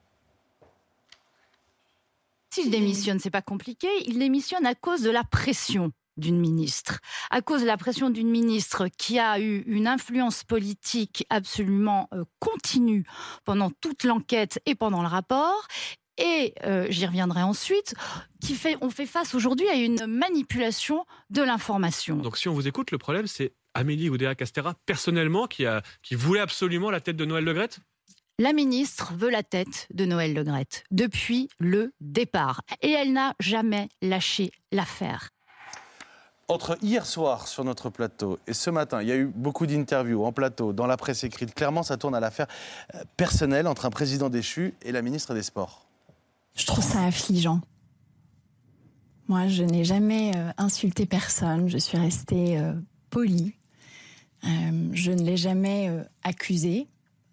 [2.51, 3.89] S'il démissionne, c'est pas compliqué.
[4.05, 6.99] Il démissionne à cause de la pression d'une ministre,
[7.29, 12.23] à cause de la pression d'une ministre qui a eu une influence politique absolument euh,
[12.39, 13.05] continue
[13.43, 15.67] pendant toute l'enquête et pendant le rapport,
[16.17, 17.93] et euh, j'y reviendrai ensuite,
[18.41, 22.17] qui fait, on fait face aujourd'hui à une manipulation de l'information.
[22.17, 26.15] Donc si on vous écoute, le problème c'est Amélie Oudéa Castera personnellement qui, a, qui
[26.15, 27.79] voulait absolument la tête de Noël Legrette
[28.39, 33.89] la ministre veut la tête de Noël Legrette depuis le départ et elle n'a jamais
[34.03, 35.29] lâché l'affaire.
[36.47, 40.23] Entre hier soir sur notre plateau et ce matin, il y a eu beaucoup d'interviews
[40.23, 41.55] en plateau, dans la presse écrite.
[41.55, 42.45] Clairement, ça tourne à l'affaire
[42.93, 45.86] euh, personnelle entre un président déchu et la ministre des Sports.
[46.57, 47.61] Je trouve ça affligeant.
[49.27, 52.73] Moi, je n'ai jamais euh, insulté personne, je suis restée euh,
[53.09, 53.53] polie.
[54.43, 55.91] Euh, je ne l'ai jamais
[56.23, 56.87] accusé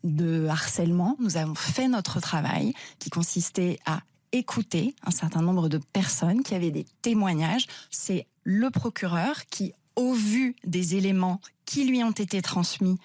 [0.04, 1.16] de harcèlement.
[1.20, 4.00] Nous avons fait notre travail qui consistait à
[4.32, 7.66] écouter un certain nombre de personnes qui avaient des témoignages.
[7.90, 12.98] C'est le procureur qui, au vu des éléments qui lui ont été transmis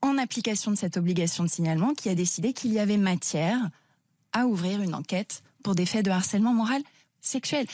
[0.00, 3.70] en application de cette obligation de signalement, qui a décidé qu'il y avait matière
[4.32, 6.82] à ouvrir une enquête pour des faits de harcèlement moral
[7.20, 7.66] sexuel.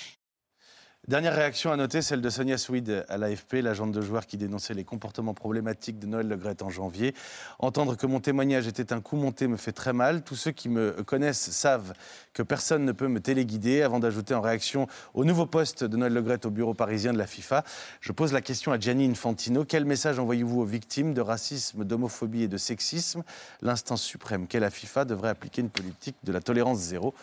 [1.09, 4.75] Dernière réaction à noter, celle de Sonia Swid à l'AFP, l'agente de joueur qui dénonçait
[4.75, 7.15] les comportements problématiques de Noël Legrette en janvier.
[7.59, 10.23] Entendre que mon témoignage était un coup monté me fait très mal.
[10.23, 11.95] Tous ceux qui me connaissent savent
[12.33, 13.83] que personne ne peut me téléguider.
[13.83, 17.27] Avant d'ajouter en réaction au nouveau poste de Noël Legrette au bureau parisien de la
[17.27, 17.65] FIFA,
[18.01, 19.65] je pose la question à Gianni Infantino.
[19.65, 23.25] Quel message envoyez-vous aux victimes de racisme, d'homophobie et de sexisme?
[23.63, 27.15] L'instance suprême qu'est la FIFA devrait appliquer une politique de la tolérance zéro.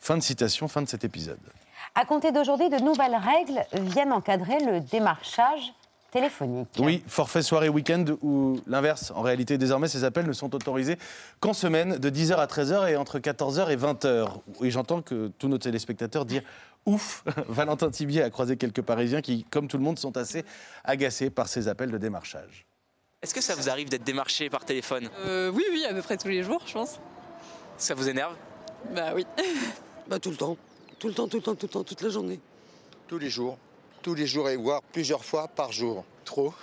[0.00, 1.38] Fin de citation, fin de cet épisode.
[1.94, 5.72] À compter d'aujourd'hui, de nouvelles règles viennent encadrer le démarchage
[6.10, 6.68] téléphonique.
[6.78, 9.12] Oui, forfait soirée week-end ou l'inverse.
[9.14, 10.96] En réalité, désormais, ces appels ne sont autorisés
[11.38, 14.28] qu'en semaine, de 10h à 13h et entre 14h et 20h.
[14.62, 16.42] Et j'entends que tous nos téléspectateurs disent
[16.86, 20.44] ouf, Valentin Tibier a croisé quelques Parisiens qui, comme tout le monde, sont assez
[20.84, 22.64] agacés par ces appels de démarchage.
[23.22, 25.10] Est-ce que ça vous arrive d'être démarché par téléphone?
[25.26, 26.98] Euh, Oui, oui, à peu près tous les jours, je pense.
[27.76, 28.34] Ça vous énerve?
[28.94, 29.26] Bah oui.
[30.08, 30.56] Bah tout le temps.
[30.98, 32.40] Tout le temps, tout le temps, tout le temps, toute la journée.
[33.08, 33.58] Tous les jours.
[34.02, 36.04] Tous les jours et voire plusieurs fois par jour.
[36.24, 36.54] Trop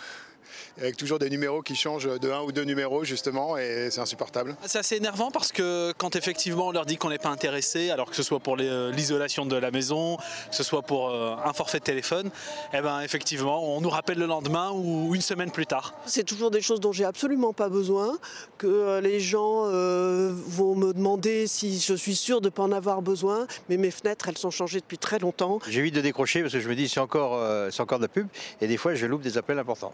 [0.77, 4.55] avec toujours des numéros qui changent de un ou deux numéros justement et c'est insupportable.
[4.65, 8.09] C'est assez énervant parce que quand effectivement on leur dit qu'on n'est pas intéressé, alors
[8.09, 11.53] que ce soit pour euh, l'isolation de la maison, que ce soit pour euh, un
[11.53, 12.29] forfait de téléphone,
[12.73, 15.93] eh ben effectivement on nous rappelle le lendemain ou une semaine plus tard.
[16.05, 18.17] C'est toujours des choses dont j'ai absolument pas besoin,
[18.57, 19.37] que euh, les gens
[19.67, 23.91] vont me demander si je suis sûr de ne pas en avoir besoin, mais mes
[23.91, 25.59] fenêtres elles sont changées depuis très longtemps.
[25.67, 27.39] J'évite de décrocher parce que je me dis c'est encore,
[27.71, 28.27] c'est encore de la pub
[28.61, 29.93] et des fois je loupe des appels importants.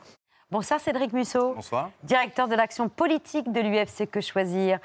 [0.54, 1.56] Bonsoir Cédric Musso.
[1.56, 1.89] Bonsoir.
[2.04, 4.78] Directeur de l'action politique de l'UFC Que Choisir.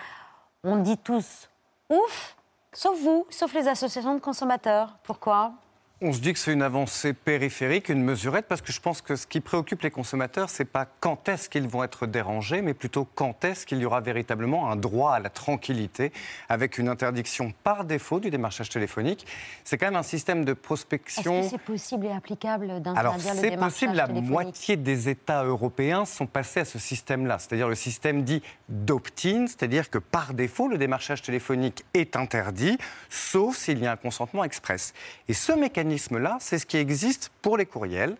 [0.64, 1.50] On dit tous
[1.90, 2.36] ouf,
[2.72, 4.96] sauf vous, sauf les associations de consommateurs.
[5.02, 5.52] Pourquoi?
[6.00, 9.16] On se dit que c'est une avancée périphérique, une mesurette, parce que je pense que
[9.16, 13.04] ce qui préoccupe les consommateurs, c'est pas quand est-ce qu'ils vont être dérangés, mais plutôt
[13.16, 16.12] quand est-ce qu'il y aura véritablement un droit à la tranquillité,
[16.48, 19.26] avec une interdiction par défaut du démarchage téléphonique.
[19.64, 21.42] C'est quand même un système de Est-ce prospection.
[21.42, 22.80] que c'est possible et applicable Alors
[23.16, 27.40] d'interdire le c'est démarchage possible, la moitié des États européens sont passés à ce système-là,
[27.40, 32.78] c'est-à-dire le système dit d'opt-in, c'est-à-dire que par défaut, le démarchage téléphonique est interdit,
[33.10, 34.94] sauf s'il y a un consentement express.
[35.26, 35.50] Et ce
[35.88, 38.16] mécanisme-là, c'est ce qui existe pour les courriels,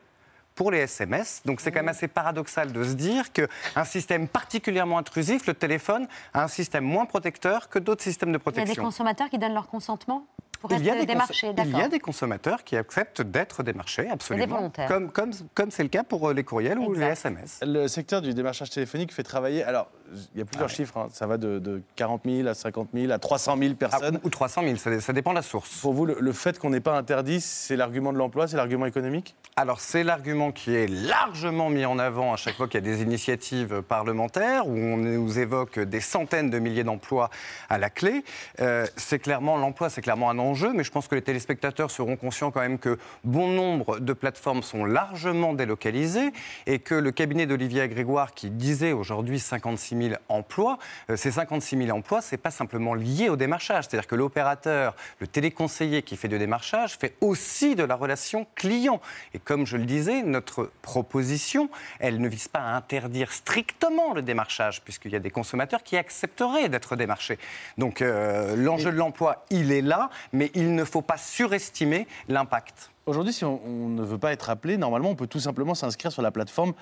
[0.55, 1.43] pour les SMS.
[1.45, 6.09] Donc c'est quand même assez paradoxal de se dire qu'un système particulièrement intrusif, le téléphone,
[6.35, 8.83] a un système moins protecteur que d'autres systèmes de Il y a des protection.
[8.85, 10.27] consommateurs qui donnent leur consentement
[10.61, 13.23] pour Il y, a être des cons- démarchés, il y a des consommateurs qui acceptent
[13.23, 14.57] d'être démarchés, absolument.
[14.57, 14.89] volontaires.
[14.89, 17.61] Comme comme comme c'est le cas pour euh, les courriels ou les SMS.
[17.63, 19.63] Le secteur du démarchage téléphonique fait travailler.
[19.63, 19.89] Alors,
[20.35, 20.97] il y a plusieurs chiffres.
[20.97, 21.09] hein.
[21.13, 24.19] Ça va de, de 40 000 à 50 000 à 300 000 personnes.
[24.25, 25.81] ou 300 000, ça, ça dépend de la source.
[25.81, 28.87] Pour vous, le, le fait qu'on n'ait pas interdit, c'est l'argument de l'emploi, c'est l'argument
[28.87, 29.35] économique?
[29.57, 32.95] Alors, c'est l'argument qui est largement mis en avant à chaque fois qu'il y a
[32.95, 37.31] des initiatives parlementaires où on nous évoque des centaines de milliers d'emplois
[37.69, 38.23] à la clé.
[38.61, 42.17] Euh, c'est clairement l'emploi, c'est clairement un enjeu, mais je pense que les téléspectateurs seront
[42.17, 46.33] conscients quand même que bon nombre de plateformes sont largement délocalisées
[46.67, 49.98] et que le cabinet d'Olivier Grégoire qui disait aujourd'hui 56 000
[50.29, 50.79] emplois,
[51.11, 55.27] euh, ces 56 000 emplois, c'est pas simplement lié au démarchage, c'est-à-dire que l'opérateur, le
[55.27, 59.01] téléconseiller qui fait du démarchage fait aussi de la relation client.
[59.35, 61.71] Et comme je le disais, notre proposition,
[62.01, 65.97] elle ne vise pas à interdire strictement le démarchage, puisqu'il y a des consommateurs qui
[65.97, 67.39] accepteraient d'être démarchés.
[67.77, 72.91] Donc euh, l'enjeu de l'emploi, il est là, mais il ne faut pas surestimer l'impact.
[73.07, 76.13] Aujourd'hui, si on, on ne veut pas être appelé, normalement, on peut tout simplement s'inscrire
[76.13, 76.75] sur la plateforme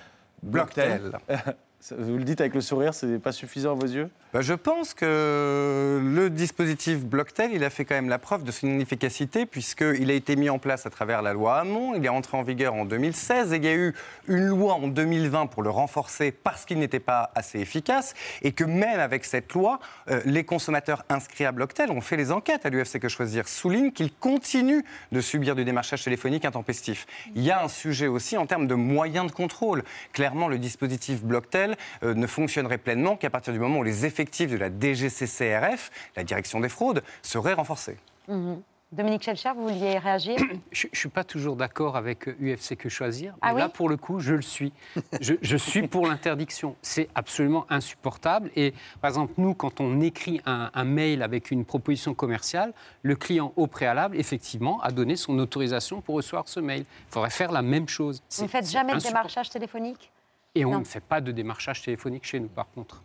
[0.42, 1.12] Blocktel.
[1.96, 4.10] Vous le dites avec le sourire, c'est pas suffisant à vos yeux?
[4.32, 8.50] Bah, je pense que le dispositif Blocktel, il a fait quand même la preuve de
[8.50, 12.10] son inefficacité, puisqu'il a été mis en place à travers la loi Hamon, il est
[12.10, 13.94] entré en vigueur en 2016, et il y a eu
[14.26, 18.64] une loi en 2020 pour le renforcer parce qu'il n'était pas assez efficace, et que
[18.64, 19.78] même avec cette loi,
[20.10, 23.92] euh, les consommateurs inscrits à Blocktel ont fait les enquêtes à l'UFC Que Choisir, soulignent
[23.92, 24.82] qu'ils continuent
[25.12, 27.06] de subir du démarchage téléphonique intempestif.
[27.34, 29.84] Il y a un sujet aussi en termes de moyens de contrôle.
[30.12, 34.50] Clairement, le dispositif Blocktel euh, ne fonctionnerait pleinement qu'à partir du moment où les effectifs
[34.50, 37.96] de la DGCCRF, la direction des fraudes, seraient renforcés.
[38.28, 38.62] Mhm.
[38.92, 40.36] Dominique Schelcher, vous vouliez réagir
[40.72, 43.88] Je ne suis pas toujours d'accord avec UFC Que Choisir, mais Ah oui là, pour
[43.88, 44.72] le coup, je le suis.
[45.20, 46.76] Je, je suis pour l'interdiction.
[46.82, 48.50] C'est absolument insupportable.
[48.54, 52.72] Et par exemple, nous, quand on écrit un, un mail avec une proposition commerciale,
[53.02, 56.84] le client, au préalable, effectivement, a donné son autorisation pour recevoir ce mail.
[56.88, 58.22] Il faudrait faire la même chose.
[58.36, 60.12] Vous ne faites jamais de démarchage téléphonique?
[60.56, 60.78] Et on Non.
[60.80, 63.02] ne fait pas de démarchage téléphonique chez nous, par contre.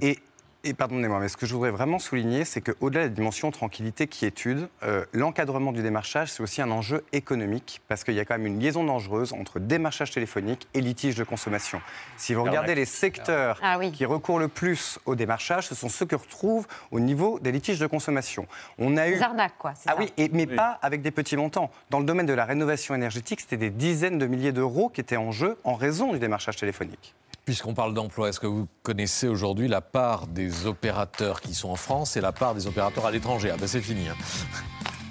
[0.00, 0.18] Et,
[0.64, 4.06] et pardonnez-moi, mais ce que je voudrais vraiment souligner, c'est qu'au-delà de la dimension tranquillité
[4.06, 8.24] qui étude, euh, l'encadrement du démarchage, c'est aussi un enjeu économique, parce qu'il y a
[8.24, 11.80] quand même une liaison dangereuse entre démarchage téléphonique et litige de consommation.
[12.16, 13.90] Si vous regardez les secteurs Ah oui.
[13.92, 17.80] qui recourent le plus au démarchage, ce sont ceux que retrouvent au niveau des litiges
[17.80, 18.46] de consommation.
[18.78, 19.14] On a eu...
[19.16, 19.72] Des arnaques, quoi.
[19.74, 21.70] c'est Ah ça oui, et- mais pas avec des petits montants.
[21.90, 25.16] Dans le domaine de la rénovation énergétique, c'était des dizaines de milliers d'euros qui étaient
[25.16, 27.14] en jeu en raison du démarchage téléphonique.
[27.44, 31.76] Puisqu'on parle d'emploi, est-ce que vous connaissez aujourd'hui la part des opérateurs qui sont en
[31.76, 33.50] France et la part des opérateurs à l'étranger?
[33.52, 34.08] Ah ben c'est fini.
[34.08, 34.14] hein.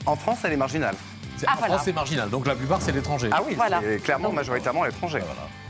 [0.06, 0.96] En France, elle est marginale.
[1.38, 1.74] C'est- Ah, en voilà.
[1.74, 2.30] France, c'est marginal.
[2.30, 3.30] Donc la plupart, c'est l'étranger.
[3.34, 3.82] Ah oui, Voilà.
[3.84, 5.20] c'est clairement Donc- majoritairement l'étranger.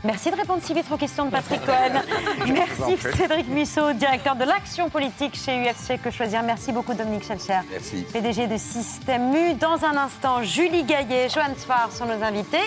[0.04, 2.00] Merci de répondre si vite aux questions de Patrick Cohen.
[2.46, 2.96] Merci.
[3.16, 6.42] Cédric Musso, directeur de l'action politique chez UFC Que Choisir.
[6.44, 8.06] Merci beaucoup Dominique Schelcher, Merci.
[8.12, 9.54] PDG de Système U.
[9.54, 12.58] Dans un instant, Julie Gaillet, Joanne Sfar sont nos invités.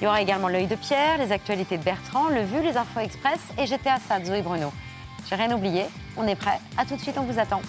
[0.00, 3.00] Il y aura également l'œil de Pierre, les actualités de Bertrand, le vu, les infos
[3.00, 4.72] express et à Stade, Zoé Bruno.
[5.28, 5.84] J'ai rien oublié,
[6.16, 6.58] on est prêt.
[6.78, 7.60] À tout de suite, on vous attend.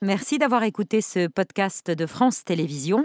[0.00, 3.04] Merci d'avoir écouté ce podcast de France Télévisions.